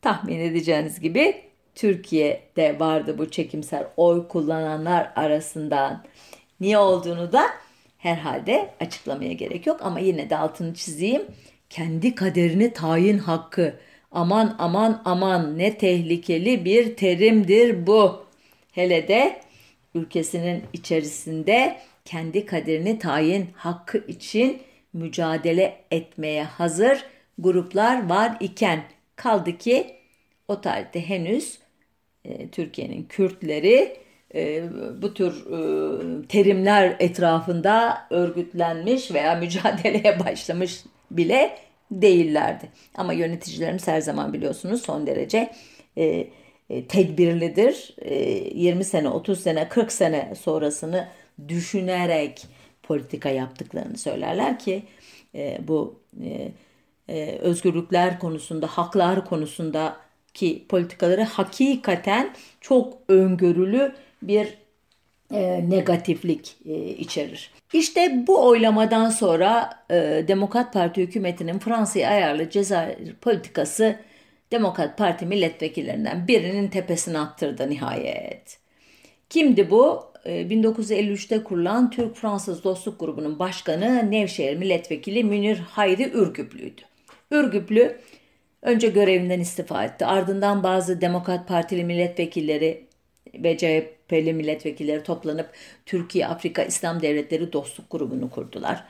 Tahmin 0.03 0.41
edeceğiniz 0.41 1.01
gibi 1.01 1.46
Türkiye'de 1.77 2.81
vardı 2.81 3.19
bu 3.19 3.31
çekimser 3.31 3.87
oy 3.97 4.29
kullananlar 4.29 5.13
arasından. 5.17 6.05
Niye 6.61 6.79
olduğunu 6.79 7.33
da 7.33 7.47
herhalde 7.99 8.71
açıklamaya 8.81 9.33
gerek 9.33 9.67
yok 9.67 9.81
ama 9.83 10.01
yine 10.01 10.31
de 10.31 10.37
altını 10.37 10.75
çizeyim. 10.75 11.23
Kendi 11.71 12.15
kaderini 12.15 12.73
tayin 12.73 13.19
hakkı. 13.19 13.75
Aman 14.13 14.57
aman 14.59 15.03
aman 15.05 15.59
ne 15.59 15.79
tehlikeli 15.79 16.65
bir 16.65 16.97
terimdir 16.97 17.87
bu. 17.87 18.27
Hele 18.73 19.09
de 19.09 19.41
ülkesinin 19.95 20.63
içerisinde 20.73 21.79
kendi 22.05 22.47
kaderini 22.47 22.99
tayin 22.99 23.47
hakkı 23.55 23.99
için 23.99 24.63
mücadele 24.93 25.81
etmeye 25.91 26.45
hazır 26.45 27.05
gruplar 27.39 28.09
var 28.09 28.37
iken 28.41 28.85
kaldı 29.17 29.59
ki 29.59 29.97
o 30.49 30.61
tarihte 30.61 31.09
henüz 31.09 31.59
e, 32.29 32.49
Türkiye'nin 32.49 33.03
Kürtleri 33.03 33.97
e, 34.35 34.63
bu 35.03 35.15
tür 35.15 35.33
e, 35.33 36.27
terimler 36.27 36.97
etrafında 36.99 37.99
örgütlenmiş 38.11 39.13
veya 39.13 39.35
mücadeleye 39.41 40.21
başlamış 40.21 40.85
bile 41.11 41.59
değillerdi. 41.91 42.69
Ama 42.95 43.13
yöneticilerimiz 43.13 43.89
her 43.89 44.01
zaman 44.01 44.33
biliyorsunuz 44.33 44.83
son 44.83 45.07
derece 45.07 45.51
e, 45.97 46.27
tedbirlidir. 46.89 47.95
E, 47.99 48.15
20 48.55 48.85
sene, 48.85 49.09
30 49.09 49.41
sene, 49.41 49.69
40 49.69 49.93
sene 49.93 50.35
sonrasını 50.41 51.09
düşünerek 51.49 52.47
politika 52.83 53.29
yaptıklarını 53.29 53.99
söylerler 53.99 54.59
ki 54.59 54.83
bu 55.61 56.01
özgürlükler 57.41 58.19
konusunda, 58.19 58.67
haklar 58.67 59.25
konusunda 59.25 59.97
ki 60.37 60.65
politikaları 60.69 61.23
hakikaten 61.23 62.31
çok 62.61 62.99
öngörülü 63.09 63.93
bir 64.23 64.59
e, 65.33 65.71
negatiflik 65.71 66.57
e, 66.67 66.75
içerir. 66.89 67.51
İşte 67.73 68.25
bu 68.27 68.47
oylamadan 68.47 69.11
sonra 69.11 69.71
e, 69.91 70.25
Demokrat 70.29 70.73
Parti 70.73 71.03
hükümetinin 71.03 71.59
Fransa'ya 71.59 72.11
ayarlı 72.11 72.51
Cezayir 72.51 73.15
politikası 73.15 73.97
Demokrat 74.53 74.99
Parti 74.99 75.27
milletvekillerinden 75.27 76.29
birinin 76.29 76.69
tepesine 76.69 77.19
attırdı 77.19 77.71
nihayet. 77.71 78.59
Kimdi 79.31 79.71
bu? 79.71 80.17
1953'te 80.27 81.45
kurulan 81.45 81.91
Türk-Fransız 81.91 82.65
Dostluk 82.65 83.01
Grubu'nun 83.01 83.39
başkanı 83.39 84.11
Nevşehir 84.11 84.57
Milletvekili 84.57 85.25
Münir 85.25 85.59
Hayri 85.59 86.11
Ürgüplü'ydü. 86.11 86.83
Ürgüplü 87.31 88.01
önce 88.63 88.89
görevinden 88.89 89.41
istifa 89.41 89.85
etti. 89.85 90.07
Ardından 90.07 90.63
bazı 90.63 91.01
Demokrat 91.01 91.49
Partili 91.49 91.85
milletvekilleri 91.85 92.87
ve 93.35 93.57
CHP'li 93.57 94.33
milletvekilleri 94.33 95.03
toplanıp 95.03 95.51
Türkiye 95.87 96.27
Afrika 96.27 96.63
İslam 96.63 97.03
Devletleri 97.03 97.53
Dostluk 97.53 97.91
Grubu'nu 97.91 98.31
kurdular. 98.31 98.85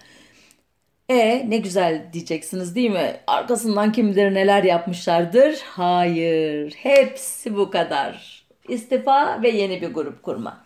E 1.09 1.50
ne 1.50 1.57
güzel 1.57 2.02
diyeceksiniz 2.12 2.74
değil 2.74 2.90
mi? 2.90 3.16
Arkasından 3.26 3.92
kim 3.92 4.11
bilir 4.11 4.35
neler 4.35 4.64
yapmışlardır? 4.64 5.61
Hayır. 5.64 6.74
Hepsi 6.76 7.57
bu 7.57 7.70
kadar. 7.70 8.44
İstifa 8.68 9.42
ve 9.42 9.48
yeni 9.48 9.81
bir 9.81 9.88
grup 9.88 10.22
kurma. 10.22 10.64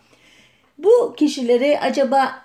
Bu 0.77 1.15
kişileri 1.17 1.79
acaba 1.79 2.41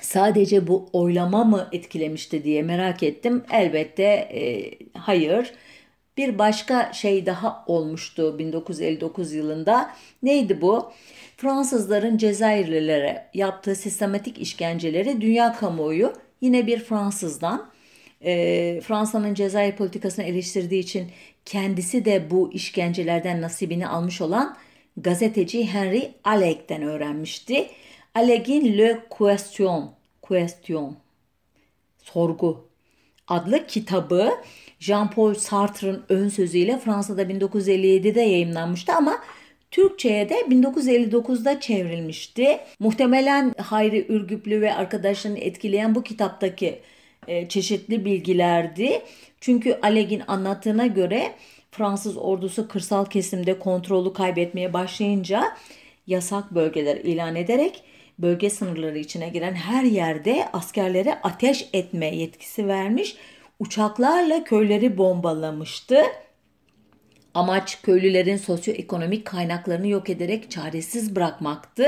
sadece 0.00 0.66
bu 0.66 0.88
oylama 0.92 1.44
mı 1.44 1.68
etkilemişti 1.72 2.44
diye 2.44 2.62
merak 2.62 3.02
ettim. 3.02 3.44
Elbette 3.52 4.02
e, 4.04 4.70
hayır. 4.98 5.52
Bir 6.18 6.38
başka 6.38 6.92
şey 6.92 7.26
daha 7.26 7.64
olmuştu 7.66 8.38
1959 8.38 9.32
yılında. 9.32 9.94
Neydi 10.22 10.60
bu? 10.60 10.92
Fransızların 11.36 12.16
Cezayirlilere 12.18 13.26
yaptığı 13.34 13.74
sistematik 13.74 14.38
işkenceleri 14.38 15.20
dünya 15.20 15.52
kamuoyu 15.52 16.12
yine 16.40 16.66
bir 16.66 16.78
Fransızdan 16.78 17.70
e, 18.20 18.80
Fransa'nın 18.80 19.34
Cezayir 19.34 19.76
politikasını 19.76 20.24
eleştirdiği 20.24 20.82
için 20.82 21.10
kendisi 21.44 22.04
de 22.04 22.30
bu 22.30 22.52
işkencelerden 22.52 23.40
nasibini 23.42 23.88
almış 23.88 24.20
olan 24.20 24.56
gazeteci 24.96 25.66
Henry 25.66 26.14
Alleg'den 26.24 26.82
öğrenmişti. 26.82 27.66
Alleg'in 28.14 28.78
Le 28.78 29.00
Question, 29.10 29.94
Question, 30.22 30.96
Sorgu 32.02 32.68
adlı 33.28 33.66
kitabı 33.66 34.34
Jean-Paul 34.80 35.34
Sartre'ın 35.34 36.04
ön 36.08 36.28
sözüyle 36.28 36.78
Fransa'da 36.78 37.22
1957'de 37.22 38.20
yayınlanmıştı 38.20 38.92
ama 38.92 39.18
Türkçe'ye 39.70 40.28
de 40.28 40.34
1959'da 40.34 41.60
çevrilmişti. 41.60 42.58
Muhtemelen 42.78 43.54
Hayri 43.58 44.06
Ürgüplü 44.08 44.60
ve 44.60 44.74
arkadaşlarını 44.74 45.38
etkileyen 45.38 45.94
bu 45.94 46.02
kitaptaki 46.02 46.78
e, 47.28 47.48
çeşitli 47.48 48.04
bilgilerdi. 48.04 49.02
Çünkü 49.40 49.78
Alleg'in 49.82 50.22
anlattığına 50.26 50.86
göre 50.86 51.34
Fransız 51.70 52.16
ordusu 52.16 52.68
kırsal 52.68 53.04
kesimde 53.04 53.58
kontrolü 53.58 54.12
kaybetmeye 54.12 54.72
başlayınca 54.72 55.44
yasak 56.06 56.54
bölgeler 56.54 56.96
ilan 56.96 57.36
ederek 57.36 57.82
bölge 58.18 58.50
sınırları 58.50 58.98
içine 58.98 59.28
giren 59.28 59.54
her 59.54 59.82
yerde 59.82 60.48
askerlere 60.52 61.14
ateş 61.22 61.68
etme 61.72 62.16
yetkisi 62.16 62.68
vermiş. 62.68 63.16
Uçaklarla 63.58 64.44
köyleri 64.44 64.98
bombalamıştı. 64.98 66.02
Amaç 67.34 67.82
köylülerin 67.82 68.36
sosyoekonomik 68.36 69.26
kaynaklarını 69.26 69.88
yok 69.88 70.10
ederek 70.10 70.50
çaresiz 70.50 71.16
bırakmaktı. 71.16 71.84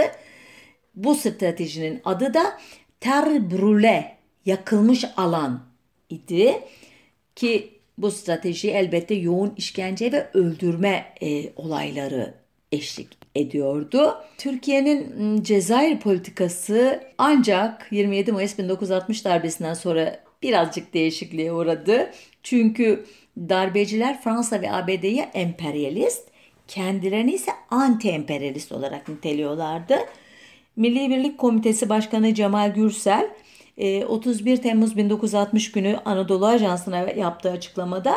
Bu 0.94 1.14
stratejinin 1.14 2.00
adı 2.04 2.34
da 2.34 2.58
terre 3.00 3.36
brûlée, 3.36 4.04
yakılmış 4.46 5.04
alan 5.16 5.60
idi 6.10 6.60
ki 7.36 7.80
bu 7.98 8.10
strateji 8.10 8.70
elbette 8.70 9.14
yoğun 9.14 9.54
işkence 9.56 10.12
ve 10.12 10.30
öldürme 10.34 11.14
e, 11.22 11.52
olayları 11.56 12.34
eşlik 12.72 13.08
ediyordu. 13.34 14.14
Türkiye'nin 14.38 15.42
Cezayir 15.42 16.00
politikası 16.00 17.04
ancak 17.18 17.86
27 17.90 18.32
Mayıs 18.32 18.58
1960 18.58 19.24
darbesinden 19.24 19.74
sonra 19.74 20.20
birazcık 20.42 20.94
değişikliğe 20.94 21.52
uğradı. 21.52 22.10
Çünkü 22.42 23.06
darbeciler 23.38 24.20
Fransa 24.20 24.62
ve 24.62 24.72
ABD'yi 24.72 25.20
emperyalist, 25.20 26.28
kendilerini 26.68 27.32
ise 27.32 27.50
anti-emperyalist 27.70 28.74
olarak 28.74 29.08
niteliyorlardı. 29.08 29.98
Milli 30.76 31.10
Birlik 31.10 31.38
Komitesi 31.38 31.88
Başkanı 31.88 32.34
Cemal 32.34 32.74
Gürsel 32.74 33.30
31 34.08 34.52
e, 34.52 34.56
Temmuz 34.60 34.96
1960 34.96 35.72
günü 35.72 35.98
Anadolu 36.04 36.46
Ajansı'na 36.46 36.98
yaptığı 36.98 37.50
açıklamada 37.50 38.14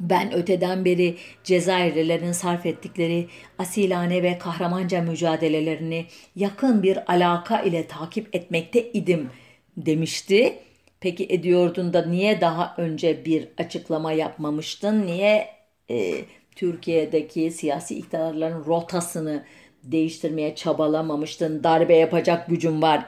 ben 0.00 0.34
öteden 0.34 0.84
beri 0.84 1.16
Cezayirlilerin 1.44 2.32
sarf 2.32 2.66
ettikleri 2.66 3.28
asilane 3.58 4.22
ve 4.22 4.38
kahramanca 4.38 5.02
mücadelelerini 5.02 6.06
yakın 6.36 6.82
bir 6.82 7.12
alaka 7.12 7.62
ile 7.62 7.86
takip 7.86 8.34
etmekte 8.34 8.92
idim 8.92 9.30
demişti. 9.76 10.58
Peki 11.04 11.26
ediyordun 11.30 11.92
da 11.92 12.06
niye 12.06 12.40
daha 12.40 12.74
önce 12.78 13.24
bir 13.24 13.48
açıklama 13.58 14.12
yapmamıştın? 14.12 15.06
Niye 15.06 15.48
e, 15.90 16.14
Türkiye'deki 16.56 17.50
siyasi 17.50 17.98
iktidarların 17.98 18.64
rotasını 18.64 19.44
değiştirmeye 19.82 20.54
çabalamamıştın? 20.54 21.64
Darbe 21.64 21.96
yapacak 21.96 22.48
gücün 22.48 22.82
var 22.82 23.04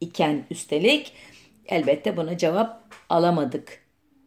iken 0.00 0.44
üstelik 0.50 1.12
elbette 1.66 2.16
buna 2.16 2.38
cevap 2.38 2.82
alamadık. 3.08 3.80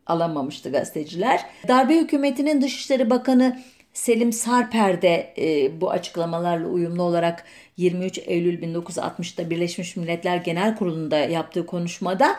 Alamamıştı 0.06 0.72
gazeteciler. 0.72 1.46
Darbe 1.68 1.96
hükümetinin 1.96 2.62
Dışişleri 2.62 3.10
Bakanı 3.10 3.60
Selim 3.94 4.34
Sarper 4.34 5.02
de 5.02 5.34
e, 5.38 5.82
bu 5.82 5.92
açıklamalarla 5.92 6.68
uyumlu 6.68 7.04
olarak 7.04 7.44
23 7.78 8.20
Eylül 8.26 8.62
1960'da 8.62 9.50
Birleşmiş 9.50 9.96
Milletler 9.96 10.38
Genel 10.38 10.76
Kurulu'nda 10.76 11.18
yaptığı 11.18 11.66
konuşmada 11.66 12.36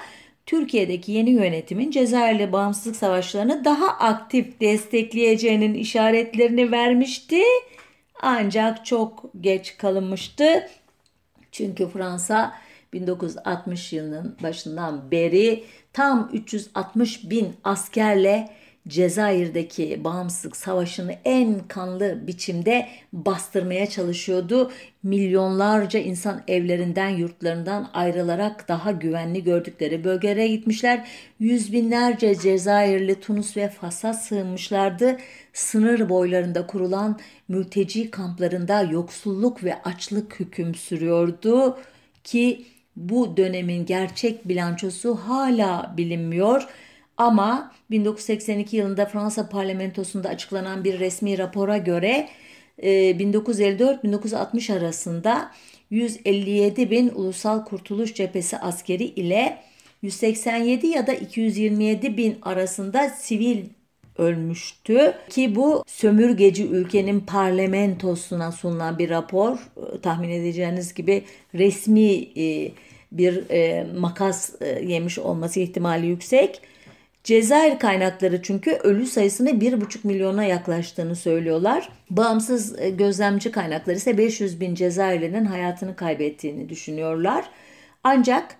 Türkiye'deki 0.50 1.12
yeni 1.12 1.30
yönetimin 1.30 1.90
Cezayirli 1.90 2.52
bağımsızlık 2.52 2.96
savaşlarını 2.96 3.64
daha 3.64 3.86
aktif 3.86 4.60
destekleyeceğinin 4.60 5.74
işaretlerini 5.74 6.72
vermişti. 6.72 7.42
Ancak 8.22 8.86
çok 8.86 9.24
geç 9.40 9.76
kalınmıştı. 9.76 10.68
Çünkü 11.52 11.88
Fransa 11.88 12.54
1960 12.92 13.92
yılının 13.92 14.36
başından 14.42 15.10
beri 15.10 15.64
tam 15.92 16.30
360 16.32 17.30
bin 17.30 17.56
askerle 17.64 18.50
Cezayir'deki 18.88 20.04
bağımsızlık 20.04 20.56
savaşını 20.56 21.14
en 21.24 21.58
kanlı 21.68 22.26
biçimde 22.26 22.88
bastırmaya 23.12 23.86
çalışıyordu. 23.86 24.72
Milyonlarca 25.02 26.00
insan 26.00 26.42
evlerinden, 26.48 27.08
yurtlarından 27.08 27.90
ayrılarak 27.92 28.68
daha 28.68 28.90
güvenli 28.90 29.44
gördükleri 29.44 30.04
bölgelere 30.04 30.48
gitmişler. 30.48 31.08
Yüz 31.40 31.72
binlerce 31.72 32.34
Cezayirli 32.34 33.20
Tunus 33.20 33.56
ve 33.56 33.68
Fas'a 33.68 34.12
sığınmışlardı. 34.12 35.16
Sınır 35.52 36.08
boylarında 36.08 36.66
kurulan 36.66 37.18
mülteci 37.48 38.10
kamplarında 38.10 38.82
yoksulluk 38.82 39.64
ve 39.64 39.82
açlık 39.82 40.40
hüküm 40.40 40.74
sürüyordu 40.74 41.78
ki 42.24 42.64
bu 42.96 43.36
dönemin 43.36 43.86
gerçek 43.86 44.48
bilançosu 44.48 45.14
hala 45.14 45.94
bilinmiyor. 45.96 46.68
Ama 47.20 47.72
1982 47.90 48.76
yılında 48.76 49.06
Fransa 49.06 49.48
parlamentosunda 49.48 50.28
açıklanan 50.28 50.84
bir 50.84 51.00
resmi 51.00 51.38
rapora 51.38 51.76
göre 51.76 52.28
1954-1960 52.78 54.72
e, 54.72 54.76
arasında 54.76 55.50
157 55.90 56.90
bin 56.90 57.12
Ulusal 57.14 57.64
Kurtuluş 57.64 58.14
Cephesi 58.14 58.58
askeri 58.58 59.04
ile 59.04 59.58
187 60.02 60.86
ya 60.86 61.06
da 61.06 61.12
227 61.12 62.16
bin 62.16 62.38
arasında 62.42 63.08
sivil 63.08 63.64
ölmüştü 64.18 65.14
ki 65.30 65.56
bu 65.56 65.84
sömürgeci 65.86 66.66
ülkenin 66.66 67.20
parlamentosuna 67.20 68.52
sunulan 68.52 68.98
bir 68.98 69.10
rapor 69.10 69.52
e, 69.56 70.00
tahmin 70.00 70.30
edeceğiniz 70.30 70.94
gibi 70.94 71.24
resmi 71.54 72.12
e, 72.36 72.72
bir 73.12 73.44
makas 73.94 74.54
yemiş 74.82 75.18
olması 75.18 75.60
ihtimali 75.60 76.06
yüksek. 76.06 76.60
Cezayir 77.24 77.78
kaynakları 77.78 78.42
çünkü 78.42 78.70
ölü 78.70 79.06
sayısını 79.06 79.50
1,5 79.50 80.06
milyona 80.06 80.44
yaklaştığını 80.44 81.16
söylüyorlar. 81.16 81.88
Bağımsız 82.10 82.80
e, 82.80 82.90
gözlemci 82.90 83.52
kaynakları 83.52 83.96
ise 83.96 84.18
500 84.18 84.60
bin 84.60 84.74
Cezayirli'nin 84.74 85.44
hayatını 85.44 85.96
kaybettiğini 85.96 86.68
düşünüyorlar. 86.68 87.50
Ancak 88.04 88.56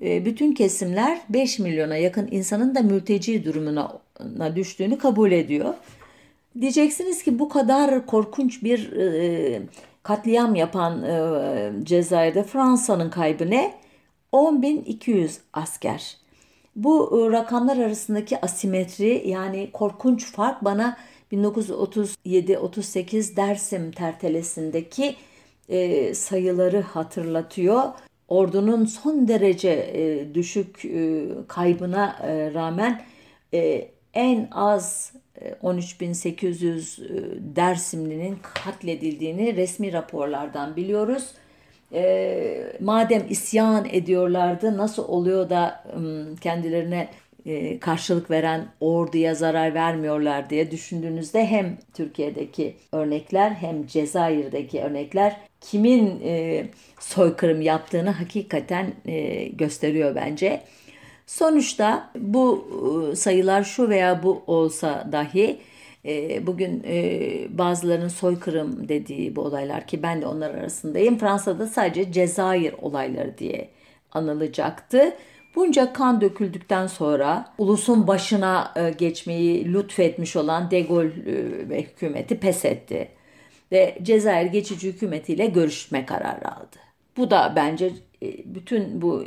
e, 0.00 0.24
bütün 0.24 0.52
kesimler 0.52 1.20
5 1.28 1.58
milyona 1.58 1.96
yakın 1.96 2.28
insanın 2.30 2.74
da 2.74 2.82
mülteci 2.82 3.44
durumuna 3.44 4.56
düştüğünü 4.56 4.98
kabul 4.98 5.32
ediyor. 5.32 5.74
Diyeceksiniz 6.60 7.22
ki 7.22 7.38
bu 7.38 7.48
kadar 7.48 8.06
korkunç 8.06 8.62
bir 8.62 8.92
e, 8.92 9.62
katliam 10.02 10.54
yapan 10.54 11.04
Cezayir'de 11.84 12.42
Fransa'nın 12.42 13.10
kaybı 13.10 13.50
ne? 13.50 13.74
10.200 14.32 15.30
asker. 15.52 16.16
Bu 16.78 17.10
e, 17.12 17.32
rakamlar 17.32 17.76
arasındaki 17.76 18.40
asimetri 18.40 19.28
yani 19.28 19.70
korkunç 19.72 20.32
fark 20.32 20.64
bana 20.64 20.96
1937-38 21.32 23.36
Dersim 23.36 23.92
tertelesindeki 23.92 25.16
sayıları 26.14 26.80
hatırlatıyor. 26.80 27.82
Ordunun 28.28 28.84
son 28.84 29.28
derece 29.28 29.94
düşük 30.34 30.84
e, 30.84 31.26
kaybına 31.48 32.16
rağmen 32.54 33.02
en 34.14 34.48
az 34.50 35.12
13.800 35.62 37.04
e, 37.04 37.06
Dersimlinin 37.56 38.38
katledildiğini 38.54 39.56
resmi 39.56 39.92
raporlardan 39.92 40.76
biliyoruz 40.76 41.34
e, 41.92 42.72
madem 42.80 43.26
isyan 43.28 43.86
ediyorlardı 43.92 44.76
nasıl 44.76 45.08
oluyor 45.08 45.50
da 45.50 45.84
kendilerine 46.40 47.08
e, 47.46 47.78
karşılık 47.78 48.30
veren 48.30 48.66
orduya 48.80 49.34
zarar 49.34 49.74
vermiyorlar 49.74 50.50
diye 50.50 50.70
düşündüğünüzde 50.70 51.46
hem 51.46 51.78
Türkiye'deki 51.94 52.76
örnekler 52.92 53.50
hem 53.50 53.86
Cezayir'deki 53.86 54.80
örnekler 54.80 55.36
kimin 55.60 56.20
e, 56.24 56.66
soykırım 57.00 57.60
yaptığını 57.62 58.10
hakikaten 58.10 58.92
e, 59.06 59.44
gösteriyor 59.48 60.14
bence. 60.14 60.62
Sonuçta 61.26 62.10
bu 62.18 62.68
e, 63.12 63.16
sayılar 63.16 63.64
şu 63.64 63.88
veya 63.88 64.22
bu 64.22 64.42
olsa 64.46 65.08
dahi 65.12 65.58
e, 66.04 66.46
bugün 66.46 66.82
e, 66.86 67.58
bazılarının 67.58 68.08
soykırım 68.08 68.88
dediği 68.88 69.36
bu 69.36 69.40
olaylar 69.40 69.86
ki 69.86 70.02
ben 70.02 70.22
de 70.22 70.26
onlar 70.26 70.50
arasındayım. 70.50 71.18
Fransa'da 71.18 71.66
sadece 71.66 72.12
Cezayir 72.12 72.74
olayları 72.82 73.38
diye 73.38 73.68
anılacaktı. 74.12 75.14
Bunca 75.54 75.92
kan 75.92 76.20
döküldükten 76.20 76.86
sonra 76.86 77.54
ulusun 77.58 78.06
başına 78.06 78.72
e, 78.76 78.90
geçmeyi 78.90 79.72
lütfetmiş 79.72 80.36
olan 80.36 80.70
De 80.70 80.80
Gaulle 80.80 81.68
ve 81.68 81.82
hükümeti 81.82 82.40
pes 82.40 82.64
etti. 82.64 83.08
Ve 83.72 83.98
Cezayir 84.02 84.46
geçici 84.46 84.88
hükümetiyle 84.88 85.46
görüşme 85.46 86.06
kararı 86.06 86.54
aldı. 86.54 86.76
Bu 87.16 87.30
da 87.30 87.52
bence 87.56 87.92
bütün 88.44 89.02
bu 89.02 89.24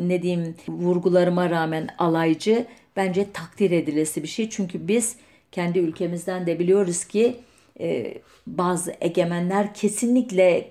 ne 0.00 0.22
diyeyim 0.22 0.54
vurgularıma 0.68 1.50
rağmen 1.50 1.88
alaycı 1.98 2.66
bence 2.96 3.32
takdir 3.32 3.70
edilesi 3.70 4.22
bir 4.22 4.28
şey. 4.28 4.50
Çünkü 4.50 4.88
biz 4.88 5.16
kendi 5.52 5.78
ülkemizden 5.78 6.46
de 6.46 6.58
biliyoruz 6.58 7.04
ki 7.04 7.36
e, 7.80 8.14
bazı 8.46 8.94
egemenler 9.00 9.74
kesinlikle 9.74 10.70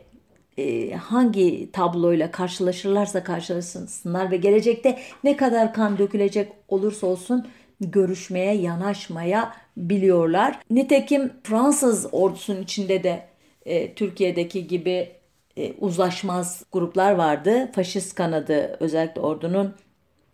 e, 0.58 0.94
hangi 0.96 1.72
tabloyla 1.72 2.32
karşılaşırlarsa 2.32 3.24
karşılaşsınlar 3.24 4.32
ve 4.32 4.38
gelecekte 4.38 5.00
ne 5.24 5.38
kadar 5.38 5.74
kan 5.74 5.98
dökülecek 5.98 6.52
olursa 6.68 7.08
olsun 7.08 7.48
görüşmeye 7.82 8.54
yanaşmaya 8.54 9.54
biliyorlar. 9.78 10.60
Nitekim 10.70 11.32
Fransız 11.44 12.08
ordusunun 12.12 12.62
içinde 12.62 13.04
de 13.04 13.26
e, 13.66 13.94
Türkiye'deki 13.94 14.68
gibi 14.68 15.10
e, 15.58 15.74
uzlaşmaz 15.80 16.64
gruplar 16.72 17.12
vardı. 17.12 17.72
Faşist 17.76 18.16
kanadı 18.16 18.78
özellikle 18.80 19.22
ordunun 19.22 19.74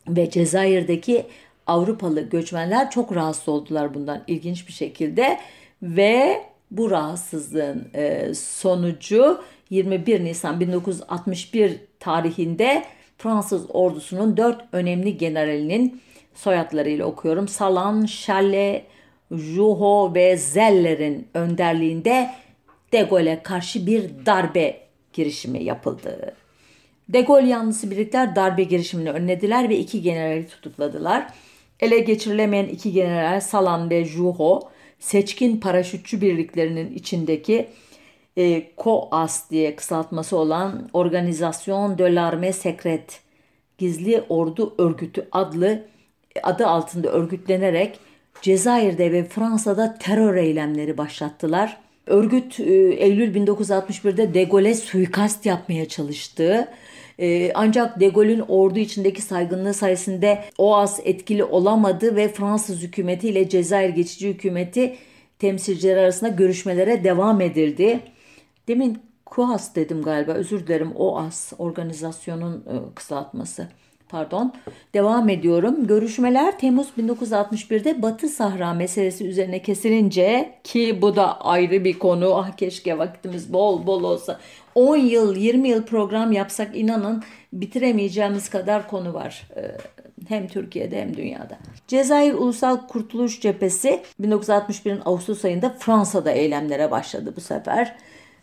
ve 0.08 0.30
Cezayir'deki 0.30 1.26
Avrupalı 1.68 2.22
göçmenler 2.22 2.92
çok 2.92 3.16
rahatsız 3.16 3.50
oldular 3.50 3.94
bundan 3.94 4.24
ilginç 4.28 4.68
bir 4.68 4.74
şekilde 4.74 5.40
ve 5.82 6.42
bu 6.72 6.92
rahatsızlığın 6.92 7.88
e, 7.94 8.34
sonucu 8.34 9.42
21 9.70 10.24
Nisan 10.24 10.60
1961 10.60 11.80
tarihinde 12.00 12.86
Fransız 13.18 13.66
ordusunun 13.70 14.38
dört 14.38 14.62
önemli 14.72 15.18
generalinin 15.18 16.02
soyadlarıyla 16.34 17.06
okuyorum. 17.06 17.48
Salan, 17.48 18.06
Chalet, 18.06 18.86
Juho 19.32 20.16
ve 20.16 20.38
Zeller'in 20.38 21.28
önderliğinde 21.34 22.30
De 22.92 23.02
Gaulle'e 23.02 23.44
karşı 23.44 23.88
bir 23.88 24.26
darbe 24.26 24.78
girişimi 25.14 25.64
yapıldı. 25.64 26.36
De 27.10 27.22
Gaulle 27.22 27.50
yanlısı 27.50 27.92
birlikler 27.92 28.36
darbe 28.36 28.64
girişimini 28.64 29.12
önlediler 29.12 29.70
ve 29.70 29.78
iki 29.78 30.02
generali 30.02 30.48
tutukladılar. 30.48 31.28
Ele 31.80 32.00
geçirilemeyen 32.00 32.68
iki 32.68 32.92
general 32.92 33.42
Salan 33.42 33.90
ve 33.90 34.06
Juho 34.06 34.70
seçkin 35.00 35.58
paraşütçü 35.58 36.22
birliklerinin 36.22 36.94
içindeki 36.94 37.68
e, 38.38 38.64
COAS 38.78 39.50
diye 39.50 39.76
kısaltması 39.76 40.38
olan 40.38 40.90
Organisation 40.94 41.98
de 41.98 42.04
l'Armée 42.04 42.54
Secrète 42.54 43.20
Gizli 43.78 44.24
Ordu 44.30 44.76
Örgütü 44.78 45.28
adlı 45.32 45.86
adı 46.44 46.68
altında 46.68 47.10
örgütlenerek 47.10 48.00
Cezayir'de 48.42 49.12
ve 49.12 49.24
Fransa'da 49.24 49.98
terör 50.00 50.36
eylemleri 50.36 50.98
başlattılar. 50.98 51.78
Örgüt 52.08 52.60
e, 52.60 52.74
Eylül 52.74 53.36
1961'de 53.36 54.34
De 54.34 54.44
Gaulle'e 54.44 54.76
suikast 54.76 55.46
yapmaya 55.46 55.88
çalıştı. 55.88 56.68
E, 57.20 57.52
ancak 57.54 58.00
De 58.00 58.08
Gaulle'ün 58.08 58.40
ordu 58.40 58.80
içindeki 58.80 59.22
saygınlığı 59.22 59.74
sayesinde 59.74 60.44
OAS 60.58 61.00
etkili 61.04 61.44
olamadı 61.44 62.16
ve 62.16 62.28
Fransız 62.28 62.82
hükümeti 62.82 63.30
ile 63.30 63.50
Cezayir 63.50 63.90
geçici 63.90 64.30
hükümeti 64.30 64.96
temsilcileri 65.40 66.00
arasında 66.00 66.30
görüşmelere 66.30 67.04
devam 67.04 67.42
edildi. 67.42 68.00
Demin 68.68 69.00
KUAS 69.26 69.76
dedim 69.76 70.02
galiba 70.02 70.32
özür 70.32 70.68
dilerim 70.68 70.92
OAS 70.96 71.54
organizasyonun 71.58 72.56
e, 72.56 72.94
kısaltması 72.96 73.68
pardon 74.16 74.54
devam 74.94 75.30
ediyorum. 75.30 75.88
Görüşmeler 75.88 76.60
Temmuz 76.60 76.88
1961'de 76.98 78.02
Batı 78.02 78.30
Sahra 78.30 78.74
meselesi 78.74 79.28
üzerine 79.28 79.62
kesilince 79.62 80.52
ki 80.64 81.02
bu 81.02 81.16
da 81.16 81.42
ayrı 81.42 81.84
bir 81.84 82.00
konu. 82.00 82.36
Ah 82.36 82.58
keşke 82.58 82.98
vaktimiz 82.98 83.54
bol 83.54 83.88
bol 83.88 84.04
olsa. 84.04 84.40
10 84.76 84.98
yıl 84.98 85.36
20 85.36 85.70
yıl 85.70 85.84
program 85.84 86.32
yapsak 86.32 86.78
inanın 86.78 87.24
bitiremeyeceğimiz 87.54 88.50
kadar 88.50 88.88
konu 88.88 89.14
var. 89.14 89.48
Ee, 89.56 89.78
hem 90.28 90.48
Türkiye'de 90.48 91.02
hem 91.02 91.18
dünyada. 91.18 91.58
Cezayir 91.88 92.34
Ulusal 92.34 92.88
Kurtuluş 92.88 93.42
Cephesi 93.42 94.02
1961'in 94.22 95.02
Ağustos 95.06 95.46
ayında 95.46 95.76
Fransa'da 95.80 96.32
eylemlere 96.32 96.92
başladı 96.92 97.34
bu 97.36 97.42
sefer. 97.42 97.96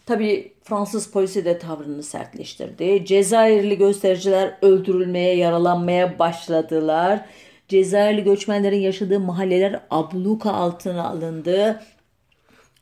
Tabi 0.06 0.51
Fransız 0.64 1.10
polisi 1.10 1.44
de 1.44 1.58
tavrını 1.58 2.02
sertleştirdi. 2.02 3.04
Cezayirli 3.04 3.78
göstericiler 3.78 4.58
öldürülmeye, 4.62 5.36
yaralanmaya 5.36 6.18
başladılar. 6.18 7.26
Cezayirli 7.68 8.24
göçmenlerin 8.24 8.80
yaşadığı 8.80 9.20
mahalleler 9.20 9.80
abluka 9.90 10.52
altına 10.52 11.08
alındı. 11.08 11.82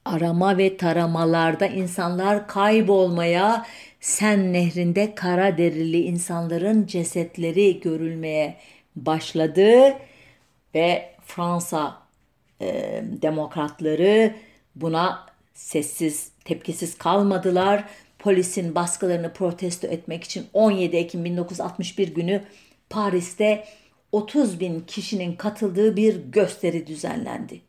Arama 0.05 0.59
ve 0.59 0.77
taramalarda 0.77 1.67
insanlar 1.67 2.49
kaybolmaya, 2.49 3.67
Sen 4.01 4.53
Nehri'nde 4.53 5.15
kara 5.15 5.59
derili 5.59 6.03
insanların 6.03 6.87
cesetleri 6.87 7.81
görülmeye 7.81 8.57
başladı 8.97 9.97
ve 10.75 11.15
Fransa 11.25 12.03
e, 12.61 13.01
demokratları 13.23 14.35
buna 14.77 15.27
sessiz, 15.55 16.33
tepkisiz 16.51 16.99
kalmadılar. 16.99 17.85
Polisin 18.19 18.75
baskılarını 18.75 19.33
protesto 19.33 19.87
etmek 19.87 20.25
için 20.25 20.47
17 20.53 20.97
Ekim 20.97 21.25
1961 21.25 22.15
günü 22.15 22.43
Paris'te 22.91 23.65
30 24.13 24.61
bin 24.61 24.81
kişinin 24.81 25.37
katıldığı 25.37 25.97
bir 25.97 26.17
gösteri 26.33 26.87
düzenlendi. 26.87 27.61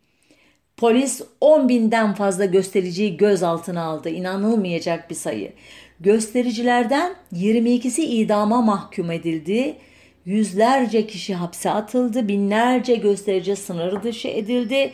Polis 0.78 1.22
10 1.42 1.70
binden 1.70 2.14
fazla 2.14 2.46
göstericiyi 2.46 3.18
gözaltına 3.18 3.84
aldı. 3.84 4.10
İnanılmayacak 4.10 5.10
bir 5.10 5.16
sayı. 5.16 5.54
Göstericilerden 6.00 7.16
22'si 7.34 8.02
idama 8.02 8.62
mahkum 8.62 9.12
edildi. 9.12 9.78
Yüzlerce 10.26 11.08
kişi 11.08 11.36
hapse 11.36 11.72
atıldı. 11.72 12.28
Binlerce 12.28 12.96
gösterici 12.96 13.56
sınır 13.56 14.04
dışı 14.04 14.28
edildi. 14.28 14.92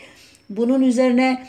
Bunun 0.49 0.81
üzerine 0.81 1.47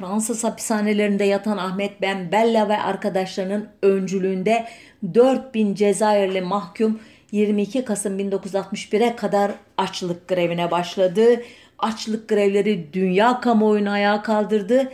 Fransız 0.00 0.44
hapishanelerinde 0.44 1.24
yatan 1.24 1.56
Ahmet 1.56 2.02
Ben 2.02 2.32
Bella 2.32 2.68
ve 2.68 2.78
arkadaşlarının 2.78 3.68
öncülüğünde 3.82 4.66
4000 5.14 5.74
Cezayirli 5.74 6.40
mahkum 6.40 7.00
22 7.32 7.84
Kasım 7.84 8.18
1961'e 8.18 9.16
kadar 9.16 9.52
açlık 9.78 10.28
grevine 10.28 10.70
başladı. 10.70 11.42
Açlık 11.78 12.28
grevleri 12.28 12.92
dünya 12.92 13.40
kamuoyunu 13.40 13.90
ayağa 13.90 14.22
kaldırdı. 14.22 14.92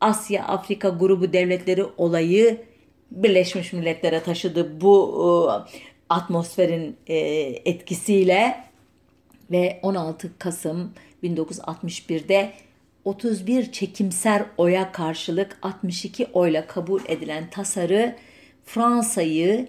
Asya 0.00 0.44
Afrika 0.44 0.88
grubu 0.88 1.32
devletleri 1.32 1.84
olayı 1.96 2.60
Birleşmiş 3.10 3.72
Milletler'e 3.72 4.22
taşıdı 4.22 4.80
bu 4.80 5.18
e, 5.18 5.26
atmosferin 6.08 6.96
e, 7.06 7.16
etkisiyle 7.64 8.64
ve 9.50 9.78
16 9.82 10.38
Kasım 10.38 10.92
1961'de 11.24 12.52
31 13.04 13.72
çekimser 13.72 14.42
oya 14.56 14.92
karşılık 14.92 15.58
62 15.62 16.26
oyla 16.32 16.66
kabul 16.66 17.00
edilen 17.08 17.50
tasarı 17.50 18.16
Fransa'yı 18.64 19.68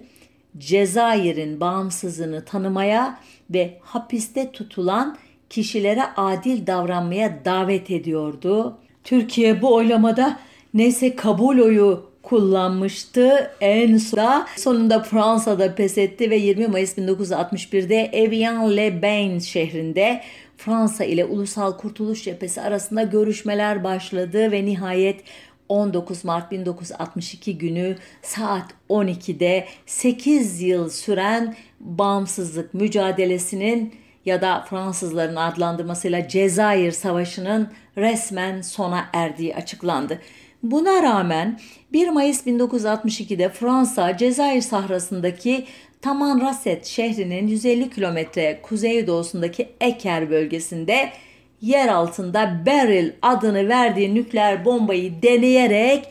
Cezayir'in 0.58 1.60
bağımsızlığını 1.60 2.44
tanımaya 2.44 3.20
ve 3.50 3.78
hapiste 3.80 4.52
tutulan 4.52 5.16
kişilere 5.50 6.02
adil 6.16 6.66
davranmaya 6.66 7.44
davet 7.44 7.90
ediyordu. 7.90 8.78
Türkiye 9.04 9.62
bu 9.62 9.74
oylamada 9.74 10.38
neyse 10.74 11.16
kabul 11.16 11.58
oyu 11.58 12.10
kullanmıştı. 12.22 13.50
En 13.60 13.96
sonunda, 13.96 14.46
sonunda 14.56 15.02
Fransa'da 15.02 15.74
pes 15.74 15.98
etti 15.98 16.30
ve 16.30 16.36
20 16.36 16.66
Mayıs 16.66 16.98
1961'de 16.98 18.10
Evian-le-Bain 18.12 19.38
şehrinde 19.38 20.20
Fransa 20.64 21.04
ile 21.04 21.24
Ulusal 21.24 21.76
Kurtuluş 21.76 22.24
Cephesi 22.24 22.60
arasında 22.60 23.02
görüşmeler 23.02 23.84
başladı 23.84 24.52
ve 24.52 24.64
nihayet 24.64 25.24
19 25.68 26.24
Mart 26.24 26.50
1962 26.50 27.58
günü 27.58 27.96
saat 28.22 28.64
12'de 28.90 29.66
8 29.86 30.62
yıl 30.62 30.90
süren 30.90 31.54
bağımsızlık 31.80 32.74
mücadelesinin 32.74 33.94
ya 34.24 34.40
da 34.40 34.64
Fransızların 34.70 35.36
adlandırmasıyla 35.36 36.28
Cezayir 36.28 36.92
Savaşı'nın 36.92 37.68
resmen 37.96 38.60
sona 38.62 39.06
erdiği 39.12 39.56
açıklandı. 39.56 40.20
Buna 40.62 41.02
rağmen 41.02 41.60
1 41.92 42.08
Mayıs 42.08 42.46
1962'de 42.46 43.48
Fransa 43.48 44.16
Cezayir 44.16 44.62
sahrasındaki 44.62 45.66
Taman 46.04 46.40
Raset 46.40 46.86
şehrinin 46.86 47.46
150 47.48 47.90
kilometre 47.90 48.58
kuzeydoğusundaki 48.62 49.68
Eker 49.80 50.30
bölgesinde 50.30 51.10
yer 51.60 51.88
altında 51.88 52.62
Beryl 52.66 53.10
adını 53.22 53.68
verdiği 53.68 54.14
nükleer 54.14 54.64
bombayı 54.64 55.22
deneyerek 55.22 56.04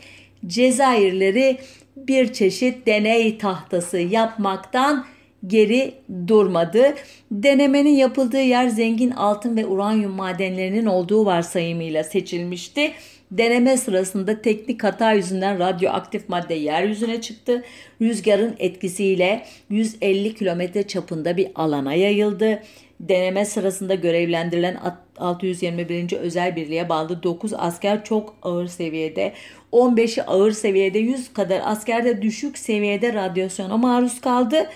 Cezayirleri 0.46 1.58
bir 1.96 2.32
çeşit 2.32 2.86
deney 2.86 3.38
tahtası 3.38 3.98
yapmaktan 3.98 5.04
geri 5.46 5.94
durmadı. 6.28 6.94
Denemenin 7.30 7.96
yapıldığı 7.96 8.42
yer 8.42 8.68
zengin 8.68 9.10
altın 9.10 9.56
ve 9.56 9.66
uranyum 9.66 10.12
madenlerinin 10.12 10.86
olduğu 10.86 11.24
varsayımıyla 11.24 12.04
seçilmişti. 12.04 12.92
Deneme 13.30 13.76
sırasında 13.76 14.42
teknik 14.42 14.84
hata 14.84 15.12
yüzünden 15.12 15.58
radyoaktif 15.58 16.28
madde 16.28 16.54
yeryüzüne 16.54 17.20
çıktı. 17.20 17.64
Rüzgarın 18.00 18.56
etkisiyle 18.58 19.44
150 19.70 20.34
kilometre 20.34 20.82
çapında 20.82 21.36
bir 21.36 21.48
alana 21.54 21.94
yayıldı. 21.94 22.62
Deneme 23.00 23.44
sırasında 23.44 23.94
görevlendirilen 23.94 24.80
621. 25.18 26.12
özel 26.12 26.56
birliğe 26.56 26.88
bağlı 26.88 27.22
9 27.22 27.54
asker 27.54 28.04
çok 28.04 28.36
ağır 28.42 28.66
seviyede, 28.66 29.32
15'i 29.72 30.22
ağır 30.22 30.52
seviyede, 30.52 30.98
100 30.98 31.32
kadar 31.32 31.60
asker 31.64 32.04
de 32.04 32.22
düşük 32.22 32.58
seviyede 32.58 33.12
radyasyona 33.12 33.76
maruz 33.76 34.20
kaldı. 34.20 34.70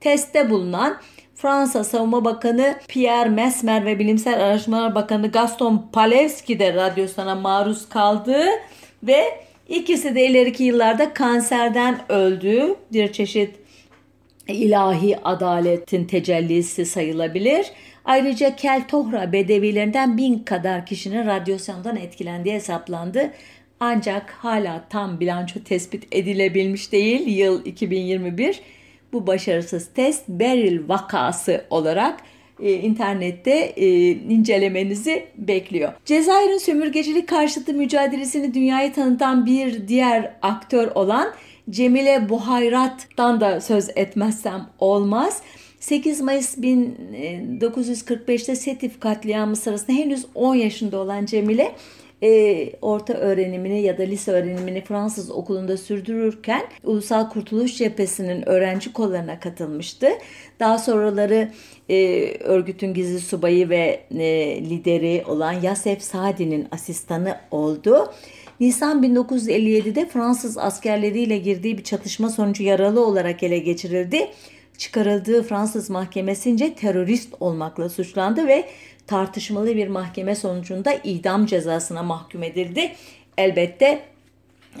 Testte 0.00 0.50
bulunan 0.50 1.00
Fransa 1.36 1.84
Savunma 1.84 2.24
Bakanı 2.24 2.76
Pierre 2.88 3.28
Mesmer 3.28 3.84
ve 3.86 3.98
Bilimsel 3.98 4.44
Araştırmalar 4.44 4.94
Bakanı 4.94 5.30
Gaston 5.30 5.88
Palevski 5.92 6.58
de 6.58 6.74
radyosuna 6.74 7.34
maruz 7.34 7.88
kaldı 7.88 8.44
ve 9.02 9.24
ikisi 9.68 10.14
de 10.14 10.26
ileriki 10.26 10.64
yıllarda 10.64 11.14
kanserden 11.14 11.98
öldü. 12.08 12.74
Bir 12.92 13.12
çeşit 13.12 13.54
ilahi 14.48 15.18
adaletin 15.24 16.04
tecellisi 16.04 16.86
sayılabilir. 16.86 17.66
Ayrıca 18.04 18.56
Keltohra 18.56 19.32
bedevilerinden 19.32 20.18
bin 20.18 20.38
kadar 20.38 20.86
kişinin 20.86 21.26
radyasyondan 21.26 21.96
etkilendiği 21.96 22.54
hesaplandı. 22.54 23.32
Ancak 23.80 24.30
hala 24.30 24.84
tam 24.90 25.20
bilanço 25.20 25.60
tespit 25.60 26.04
edilebilmiş 26.12 26.92
değil. 26.92 27.26
Yıl 27.26 27.64
2021 27.64 28.60
bu 29.16 29.26
başarısız 29.26 29.88
test 29.94 30.28
Beryl 30.28 30.88
vakası 30.88 31.64
olarak 31.70 32.20
e, 32.60 32.72
internette 32.72 33.50
e, 33.52 34.10
incelemenizi 34.10 35.26
bekliyor. 35.36 35.92
Cezayir'in 36.04 36.58
sömürgecilik 36.58 37.28
karşıtı 37.28 37.74
mücadelesini 37.74 38.54
dünyaya 38.54 38.92
tanıtan 38.92 39.46
bir 39.46 39.88
diğer 39.88 40.32
aktör 40.42 40.88
olan 40.94 41.32
Cemile 41.70 42.28
Buhayrat'tan 42.28 43.40
da 43.40 43.60
söz 43.60 43.88
etmezsem 43.96 44.66
olmaz. 44.78 45.42
8 45.80 46.20
Mayıs 46.20 46.58
1945'te 46.58 48.56
Setif 48.56 49.00
katliamı 49.00 49.56
sırasında 49.56 49.96
henüz 49.96 50.26
10 50.34 50.54
yaşında 50.54 50.98
olan 50.98 51.26
Cemile 51.26 51.72
e, 52.22 52.72
orta 52.82 53.12
öğrenimini 53.14 53.82
ya 53.82 53.98
da 53.98 54.02
lise 54.02 54.32
öğrenimini 54.32 54.84
Fransız 54.84 55.30
okulunda 55.30 55.76
sürdürürken 55.76 56.62
Ulusal 56.84 57.30
Kurtuluş 57.30 57.78
Cephesi'nin 57.78 58.48
öğrenci 58.48 58.92
kollarına 58.92 59.40
katılmıştı. 59.40 60.08
Daha 60.60 60.78
sonraları 60.78 61.50
e, 61.88 62.28
örgütün 62.40 62.94
gizli 62.94 63.20
subayı 63.20 63.68
ve 63.68 64.00
e, 64.10 64.60
lideri 64.70 65.24
olan 65.28 65.52
Yasef 65.52 66.02
Sadi'nin 66.02 66.68
asistanı 66.70 67.36
oldu. 67.50 68.12
Nisan 68.60 69.02
1957'de 69.02 70.06
Fransız 70.06 70.58
askerleriyle 70.58 71.38
girdiği 71.38 71.78
bir 71.78 71.84
çatışma 71.84 72.30
sonucu 72.30 72.62
yaralı 72.62 73.06
olarak 73.06 73.42
ele 73.42 73.58
geçirildi. 73.58 74.28
Çıkarıldığı 74.78 75.42
Fransız 75.42 75.90
mahkemesince 75.90 76.74
terörist 76.74 77.34
olmakla 77.40 77.88
suçlandı 77.88 78.46
ve 78.46 78.68
tartışmalı 79.06 79.76
bir 79.76 79.88
mahkeme 79.88 80.34
sonucunda 80.34 80.92
idam 81.04 81.46
cezasına 81.46 82.02
mahkum 82.02 82.42
edildi. 82.42 82.92
Elbette 83.38 84.02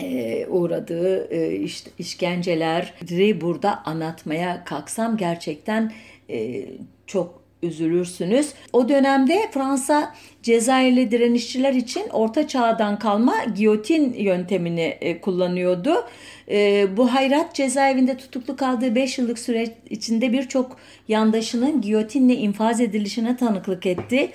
e, 0.00 0.46
uğradığı 0.46 1.34
e, 1.34 1.56
işte, 1.56 1.90
işkenceleri 1.98 3.40
burada 3.40 3.84
anlatmaya 3.84 4.64
kalksam 4.64 5.16
gerçekten 5.16 5.92
e, 6.30 6.68
çok 7.06 7.45
üzülürsünüz. 7.62 8.52
O 8.72 8.88
dönemde 8.88 9.50
Fransa 9.50 10.14
Cezayirli 10.42 11.10
direnişçiler 11.10 11.72
için 11.72 12.08
orta 12.12 12.48
çağdan 12.48 12.98
kalma 12.98 13.44
giyotin 13.44 14.14
yöntemini 14.14 14.96
e, 15.00 15.20
kullanıyordu. 15.20 16.04
E, 16.50 16.86
bu 16.96 17.14
hayrat 17.14 17.54
cezaevinde 17.54 18.16
tutuklu 18.16 18.56
kaldığı 18.56 18.94
5 18.94 19.18
yıllık 19.18 19.38
süreç 19.38 19.70
içinde 19.90 20.32
birçok 20.32 20.76
yandaşının 21.08 21.80
giyotinle 21.80 22.34
infaz 22.34 22.80
edilişine 22.80 23.36
tanıklık 23.36 23.86
etti. 23.86 24.30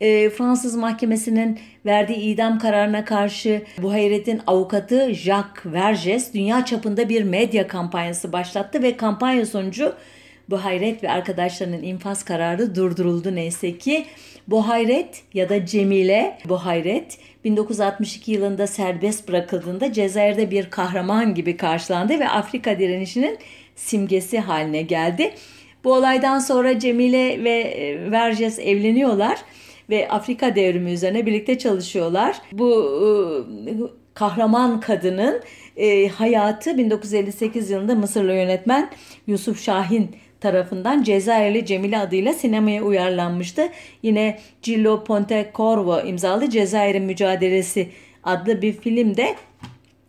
E, 0.00 0.30
Fransız 0.30 0.76
mahkemesinin 0.76 1.58
verdiği 1.86 2.18
idam 2.18 2.58
kararına 2.58 3.04
karşı 3.04 3.62
bu 3.82 3.92
hayretin 3.92 4.40
avukatı 4.46 5.14
Jacques 5.14 5.72
Verges 5.72 6.34
dünya 6.34 6.64
çapında 6.64 7.08
bir 7.08 7.22
medya 7.22 7.66
kampanyası 7.66 8.32
başlattı 8.32 8.82
ve 8.82 8.96
kampanya 8.96 9.46
sonucu 9.46 9.94
bu 10.52 10.64
hayret 10.64 11.04
ve 11.04 11.10
arkadaşlarının 11.10 11.82
infaz 11.82 12.24
kararı 12.24 12.74
durduruldu 12.74 13.34
neyse 13.34 13.78
ki. 13.78 14.04
Bu 14.48 14.68
hayret 14.68 15.22
ya 15.34 15.48
da 15.48 15.66
Cemile 15.66 16.38
bu 16.48 16.56
hayret 16.56 17.18
1962 17.44 18.32
yılında 18.32 18.66
serbest 18.66 19.28
bırakıldığında 19.28 19.92
Cezayir'de 19.92 20.50
bir 20.50 20.70
kahraman 20.70 21.34
gibi 21.34 21.56
karşılandı 21.56 22.20
ve 22.20 22.28
Afrika 22.28 22.78
direnişinin 22.78 23.38
simgesi 23.76 24.38
haline 24.38 24.82
geldi. 24.82 25.34
Bu 25.84 25.92
olaydan 25.94 26.38
sonra 26.38 26.78
Cemile 26.78 27.44
ve 27.44 27.60
e, 27.60 28.10
Verges 28.10 28.58
evleniyorlar 28.58 29.38
ve 29.90 30.08
Afrika 30.08 30.56
devrimi 30.56 30.92
üzerine 30.92 31.26
birlikte 31.26 31.58
çalışıyorlar. 31.58 32.36
Bu 32.52 32.70
e, 33.66 33.72
kahraman 34.14 34.80
kadının 34.80 35.42
e, 35.76 36.08
hayatı 36.08 36.78
1958 36.78 37.70
yılında 37.70 37.94
Mısırlı 37.94 38.32
yönetmen 38.32 38.90
Yusuf 39.26 39.62
Şahin 39.62 40.16
tarafından 40.42 41.02
Cezayirli 41.02 41.66
Cemile 41.66 41.98
adıyla 41.98 42.32
sinemaya 42.32 42.82
uyarlanmıştı. 42.82 43.68
Yine 44.02 44.38
Cillo 44.62 45.04
Pontecorvo 45.04 46.00
imzalı 46.00 46.50
Cezayir'in 46.50 47.02
Mücadelesi 47.02 47.88
adlı 48.24 48.62
bir 48.62 48.72
filmde 48.72 49.34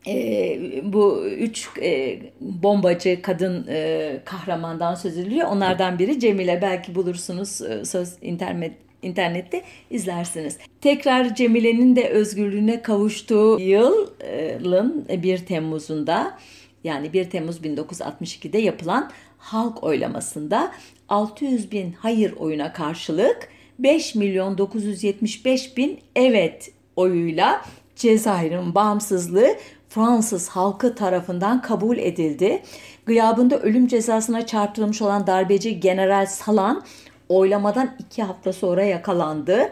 e, 0.07 0.59
bu 0.83 1.25
üç 1.25 1.69
e, 1.81 2.19
bombacı 2.41 3.21
kadın 3.21 3.67
e, 3.69 4.19
kahramandan 4.25 4.95
söz 4.95 5.17
ediliyor. 5.17 5.47
Onlardan 5.47 5.99
biri 5.99 6.19
Cemile. 6.19 6.59
Belki 6.61 6.95
bulursunuz 6.95 7.61
e, 7.61 7.85
söz 7.85 8.13
internet 8.21 8.73
internette 9.01 9.61
izlersiniz. 9.89 10.57
Tekrar 10.81 11.35
Cemile'nin 11.35 11.95
de 11.95 12.09
özgürlüğüne 12.09 12.81
kavuştuğu 12.81 13.59
yılın 13.59 15.05
1 15.23 15.37
Temmuz'unda 15.37 16.37
yani 16.83 17.13
1 17.13 17.29
Temmuz 17.29 17.57
1962'de 17.57 18.57
yapılan 18.57 19.11
halk 19.43 19.83
oylamasında 19.83 20.71
600 21.09 21.71
bin 21.71 21.93
hayır 21.93 22.31
oyuna 22.31 22.73
karşılık 22.73 23.49
5 23.79 24.15
milyon 24.15 24.57
975 24.57 25.77
bin 25.77 25.99
evet 26.15 26.71
oyuyla 26.95 27.61
Cezayir'in 27.95 28.75
bağımsızlığı 28.75 29.55
Fransız 29.89 30.49
halkı 30.49 30.95
tarafından 30.95 31.61
kabul 31.61 31.97
edildi. 31.97 32.63
Gıyabında 33.05 33.59
ölüm 33.59 33.87
cezasına 33.87 34.45
çarptırılmış 34.45 35.01
olan 35.01 35.27
darbeci 35.27 35.79
General 35.79 36.25
Salan 36.25 36.83
oylamadan 37.29 37.95
iki 37.99 38.23
hafta 38.23 38.53
sonra 38.53 38.83
yakalandı. 38.83 39.71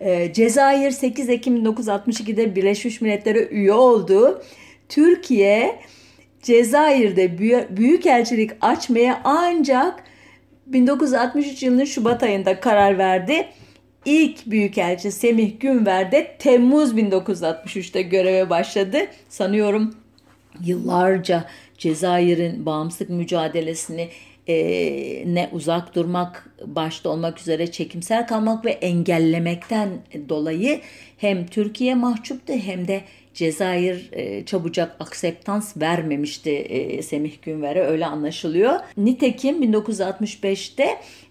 Ee, 0.00 0.32
Cezayir 0.32 0.90
8 0.90 1.28
Ekim 1.28 1.64
1962'de 1.64 2.56
Birleşmiş 2.56 3.00
Milletler'e 3.00 3.48
üye 3.48 3.72
oldu. 3.72 4.42
Türkiye 4.88 5.80
Cezayir'de 6.46 7.38
büyük 7.76 8.06
elçilik 8.06 8.50
açmaya 8.60 9.20
ancak 9.24 10.04
1963 10.66 11.62
yılının 11.62 11.84
Şubat 11.84 12.22
ayında 12.22 12.60
karar 12.60 12.98
verdi. 12.98 13.46
İlk 14.04 14.46
büyükelçi 14.46 15.12
Semih 15.12 15.60
Günver 15.60 16.12
de 16.12 16.36
Temmuz 16.38 16.94
1963'te 16.94 18.02
göreve 18.02 18.50
başladı. 18.50 18.98
Sanıyorum 19.28 19.94
yıllarca 20.64 21.44
Cezayir'in 21.78 22.66
bağımsızlık 22.66 23.10
mücadelesini 23.10 24.08
e, 24.46 24.54
ne 25.34 25.48
uzak 25.52 25.94
durmak 25.94 26.50
başta 26.66 27.08
olmak 27.08 27.40
üzere 27.40 27.72
çekimsel 27.72 28.26
kalmak 28.26 28.64
ve 28.64 28.70
engellemekten 28.70 29.88
dolayı 30.28 30.80
hem 31.18 31.46
Türkiye 31.46 31.94
mahcuptu 31.94 32.52
hem 32.52 32.88
de 32.88 33.02
Cezayir 33.36 34.08
e, 34.12 34.44
çabucak 34.44 34.96
akseptans 35.00 35.76
vermemişti 35.76 36.50
e, 36.50 37.02
Semih 37.02 37.32
Günver'e 37.42 37.82
öyle 37.82 38.06
anlaşılıyor. 38.06 38.80
Nitekim 38.96 39.62
1965'te 39.62 40.88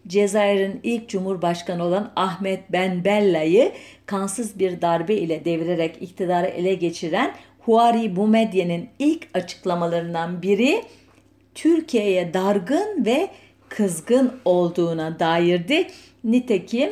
Cezayir'in 0.08 0.80
ilk 0.84 1.10
cumhurbaşkanı 1.10 1.84
olan 1.84 2.12
Ahmet 2.16 2.72
Ben 2.72 3.06
Bella'yı 3.06 3.72
kansız 4.06 4.60
bir 4.60 4.82
darbe 4.82 5.16
ile 5.16 5.46
devirerek 5.46 5.98
iktidarı 6.02 6.48
ele 6.48 6.74
geçiren 6.74 7.36
Huari 7.60 8.16
Boumedien'in 8.16 8.90
ilk 9.00 9.28
açıklamalarından 9.34 10.42
biri 10.42 10.84
Türkiye'ye 11.56 12.34
dargın 12.34 13.06
ve 13.06 13.28
kızgın 13.70 14.34
olduğuna 14.46 15.20
dairdi. 15.20 15.88
Nitekim 16.24 16.90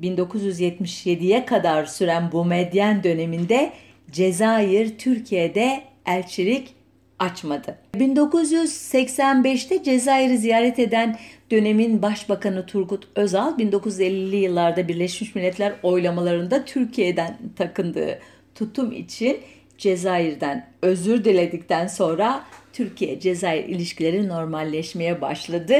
1977'ye 0.00 1.46
kadar 1.46 1.84
süren 1.84 2.32
bu 2.32 2.44
medyen 2.44 3.04
döneminde 3.04 3.72
Cezayir 4.12 4.98
Türkiye'de 4.98 5.82
elçilik 6.06 6.74
açmadı. 7.18 7.78
1985'te 7.94 9.82
Cezayir'i 9.82 10.38
ziyaret 10.38 10.78
eden 10.78 11.16
dönemin 11.50 12.02
Başbakanı 12.02 12.66
Turgut 12.66 13.08
Özal 13.14 13.58
1950'li 13.58 14.36
yıllarda 14.36 14.88
Birleşmiş 14.88 15.34
Milletler 15.34 15.72
oylamalarında 15.82 16.64
Türkiye'den 16.64 17.38
takındığı 17.56 18.18
tutum 18.54 18.92
için 18.92 19.38
Cezayir'den 19.78 20.66
özür 20.82 21.24
diledikten 21.24 21.86
sonra 21.86 22.44
Türkiye-Cezayir 22.72 23.64
ilişkileri 23.64 24.28
normalleşmeye 24.28 25.20
başladı. 25.20 25.74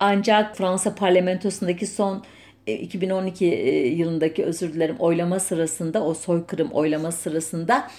Ancak 0.00 0.56
Fransa 0.56 0.94
parlamentosundaki 0.94 1.86
son 1.86 2.24
2012 2.66 3.46
e, 3.46 3.48
e, 3.48 3.88
yılındaki 3.88 4.44
özür 4.44 4.74
dilerim 4.74 4.96
oylama 4.98 5.40
sırasında 5.40 6.04
o 6.04 6.14
soykırım 6.14 6.70
oylama 6.72 7.12
sırasında 7.12 7.90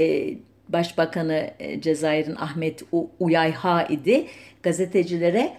e, 0.00 0.34
Başbakanı 0.68 1.50
Cezayir'in 1.80 2.36
Ahmet 2.36 2.82
Uyayha 3.20 3.84
idi. 3.84 4.26
Gazetecilere 4.62 5.52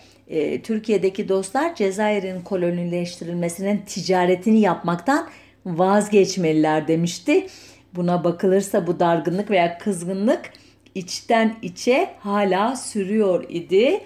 Türkiye'deki 0.63 1.29
dostlar 1.29 1.75
Cezayir'in 1.75 2.41
kolonileştirilmesinin 2.41 3.77
ticaretini 3.77 4.59
yapmaktan 4.59 5.29
vazgeçmeliler 5.65 6.87
demişti. 6.87 7.47
Buna 7.95 8.23
bakılırsa 8.23 8.87
bu 8.87 8.99
dargınlık 8.99 9.51
veya 9.51 9.77
kızgınlık 9.77 10.51
içten 10.95 11.55
içe 11.61 12.09
hala 12.19 12.75
sürüyor 12.75 13.45
idi. 13.49 14.01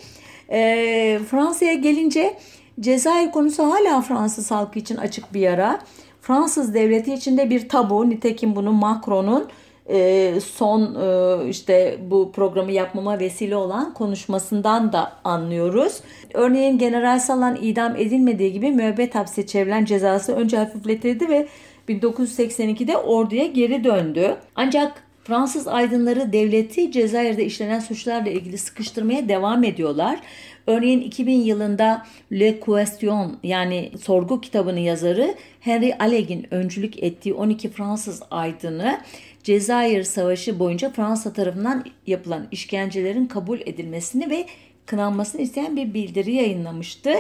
E, 0.49 1.19
Fransa'ya 1.29 1.73
gelince 1.73 2.37
Cezayir 2.79 3.31
konusu 3.31 3.63
hala 3.63 4.01
Fransız 4.01 4.51
halkı 4.51 4.79
için 4.79 4.97
açık 4.97 5.33
bir 5.33 5.39
yara. 5.39 5.79
Fransız 6.21 6.73
devleti 6.73 7.13
içinde 7.13 7.49
bir 7.49 7.69
tabu. 7.69 8.09
Nitekim 8.09 8.55
bunu 8.55 8.71
Macron'un 8.71 9.47
e, 9.89 10.33
son 10.39 10.95
e, 10.95 11.49
işte 11.49 11.97
bu 12.09 12.31
programı 12.31 12.71
yapmama 12.71 13.19
vesile 13.19 13.55
olan 13.55 13.93
konuşmasından 13.93 14.93
da 14.93 15.13
anlıyoruz. 15.23 15.99
Örneğin 16.33 16.77
General 16.77 17.19
Salan 17.19 17.57
idam 17.61 17.95
edilmediği 17.95 18.53
gibi 18.53 18.71
müebbet 18.71 19.15
hapse 19.15 19.47
çevrilen 19.47 19.85
cezası 19.85 20.35
önce 20.35 20.57
hafifletildi 20.57 21.29
ve 21.29 21.47
1982'de 21.89 22.97
orduya 22.97 23.45
geri 23.45 23.83
döndü. 23.83 24.35
Ancak 24.55 25.03
Fransız 25.23 25.67
aydınları 25.67 26.33
devleti 26.33 26.91
Cezayir'de 26.91 27.45
işlenen 27.45 27.79
suçlarla 27.79 28.29
ilgili 28.29 28.57
sıkıştırmaya 28.57 29.29
devam 29.29 29.63
ediyorlar. 29.63 30.19
Örneğin 30.67 31.01
2000 31.01 31.41
yılında 31.41 32.05
Le 32.31 32.59
Question 32.59 33.37
yani 33.43 33.91
sorgu 34.01 34.41
kitabının 34.41 34.79
yazarı 34.79 35.35
Henry 35.59 35.95
Alleg'in 35.99 36.47
öncülük 36.51 37.03
ettiği 37.03 37.33
12 37.33 37.69
Fransız 37.69 38.23
aydını 38.31 39.01
Cezayir 39.43 40.03
Savaşı 40.03 40.59
boyunca 40.59 40.89
Fransa 40.89 41.33
tarafından 41.33 41.85
yapılan 42.07 42.47
işkencelerin 42.51 43.25
kabul 43.25 43.59
edilmesini 43.59 44.29
ve 44.29 44.45
kınanmasını 44.85 45.41
isteyen 45.41 45.75
bir 45.75 45.93
bildiri 45.93 46.33
yayınlamıştı. 46.33 47.13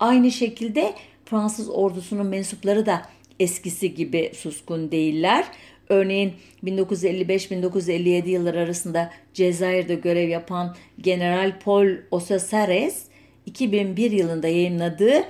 Aynı 0.00 0.30
şekilde 0.30 0.94
Fransız 1.24 1.70
ordusunun 1.70 2.26
mensupları 2.26 2.86
da 2.86 3.02
eskisi 3.40 3.94
gibi 3.94 4.32
suskun 4.34 4.90
değiller. 4.90 5.44
Örneğin 5.90 6.32
1955-1957 6.64 8.28
yılları 8.28 8.60
arasında 8.60 9.10
Cezayir'de 9.34 9.94
görev 9.94 10.28
yapan 10.28 10.76
General 11.00 11.58
Paul 11.64 11.88
Osasares 12.10 13.04
2001 13.46 14.10
yılında 14.10 14.48
yayınladığı 14.48 15.24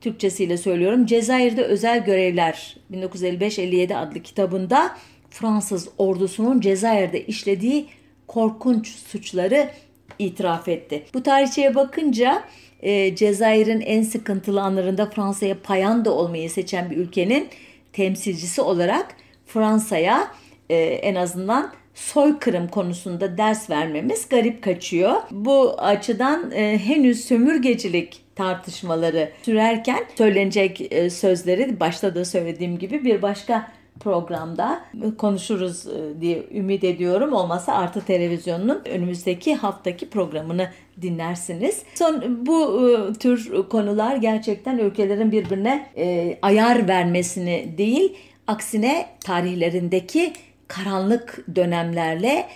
Türkçesiyle 0.00 0.56
söylüyorum 0.56 1.06
Cezayir'de 1.06 1.62
Özel 1.62 2.04
Görevler 2.04 2.76
1955-57 2.92 3.96
adlı 3.96 4.22
kitabında 4.22 4.96
Fransız 5.30 5.88
ordusunun 5.98 6.60
Cezayir'de 6.60 7.26
işlediği 7.26 7.86
korkunç 8.26 8.88
suçları 8.88 9.70
itiraf 10.18 10.68
etti. 10.68 11.04
Bu 11.14 11.22
tarihçeye 11.22 11.74
bakınca 11.74 12.44
e, 12.82 13.16
Cezayir'in 13.16 13.80
en 13.80 14.02
sıkıntılı 14.02 14.62
anlarında 14.62 15.10
Fransa'ya 15.10 15.62
payanda 15.62 16.14
olmayı 16.14 16.50
seçen 16.50 16.90
bir 16.90 16.96
ülkenin 16.96 17.48
temsilcisi 17.92 18.60
olarak 18.60 19.16
Fransa'ya 19.48 20.28
e, 20.70 20.76
en 20.76 21.14
azından 21.14 21.72
soykırım 21.94 22.68
konusunda 22.68 23.38
ders 23.38 23.70
vermemiz 23.70 24.28
garip 24.28 24.62
kaçıyor. 24.62 25.14
Bu 25.30 25.74
açıdan 25.78 26.50
e, 26.50 26.78
henüz 26.78 27.24
sömürgecilik 27.24 28.22
tartışmaları 28.36 29.30
sürerken 29.42 30.04
söylenecek 30.18 30.92
e, 30.92 31.10
sözleri 31.10 31.80
başta 31.80 32.14
da 32.14 32.24
söylediğim 32.24 32.78
gibi 32.78 33.04
bir 33.04 33.22
başka 33.22 33.72
programda 34.00 34.80
konuşuruz 35.18 35.86
e, 35.86 36.20
diye 36.20 36.46
ümit 36.54 36.84
ediyorum. 36.84 37.32
Olmasa 37.32 37.74
Artı 37.74 38.00
Televizyonu'nun 38.00 38.82
önümüzdeki 38.84 39.54
haftaki 39.54 40.10
programını 40.10 40.70
dinlersiniz. 41.02 41.82
Son 41.94 42.46
bu 42.46 42.88
e, 42.90 43.12
tür 43.12 43.68
konular 43.68 44.16
gerçekten 44.16 44.78
ülkelerin 44.78 45.32
birbirine 45.32 45.86
e, 45.96 46.38
ayar 46.42 46.88
vermesini 46.88 47.74
değil, 47.78 48.16
aksine 48.48 49.06
tarihlerindeki 49.20 50.32
karanlık 50.68 51.44
dönemlerle, 51.56 52.46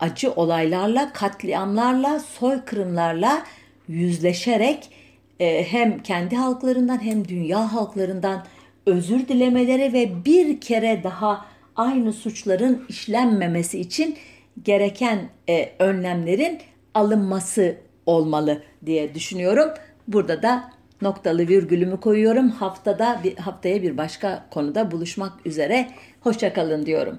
acı 0.00 0.32
olaylarla, 0.32 1.12
katliamlarla, 1.12 2.18
soykırımlarla 2.18 3.42
yüzleşerek 3.88 4.90
hem 5.40 6.02
kendi 6.02 6.36
halklarından 6.36 7.04
hem 7.04 7.28
dünya 7.28 7.72
halklarından 7.72 8.44
özür 8.86 9.28
dilemeleri 9.28 9.92
ve 9.92 10.24
bir 10.24 10.60
kere 10.60 11.02
daha 11.04 11.46
aynı 11.76 12.12
suçların 12.12 12.86
işlenmemesi 12.88 13.80
için 13.80 14.16
gereken 14.62 15.28
e, 15.48 15.72
önlemlerin 15.78 16.58
alınması 16.94 17.76
olmalı 18.06 18.62
diye 18.86 19.14
düşünüyorum. 19.14 19.68
Burada 20.08 20.42
da 20.42 20.70
noktalı 21.02 21.48
virgülümü 21.48 22.00
koyuyorum. 22.00 22.50
Haftada 22.50 23.20
bir 23.24 23.36
haftaya 23.36 23.82
bir 23.82 23.96
başka 23.96 24.46
konuda 24.50 24.90
buluşmak 24.90 25.46
üzere. 25.46 25.88
Hoşçakalın 26.20 26.86
diyorum. 26.86 27.18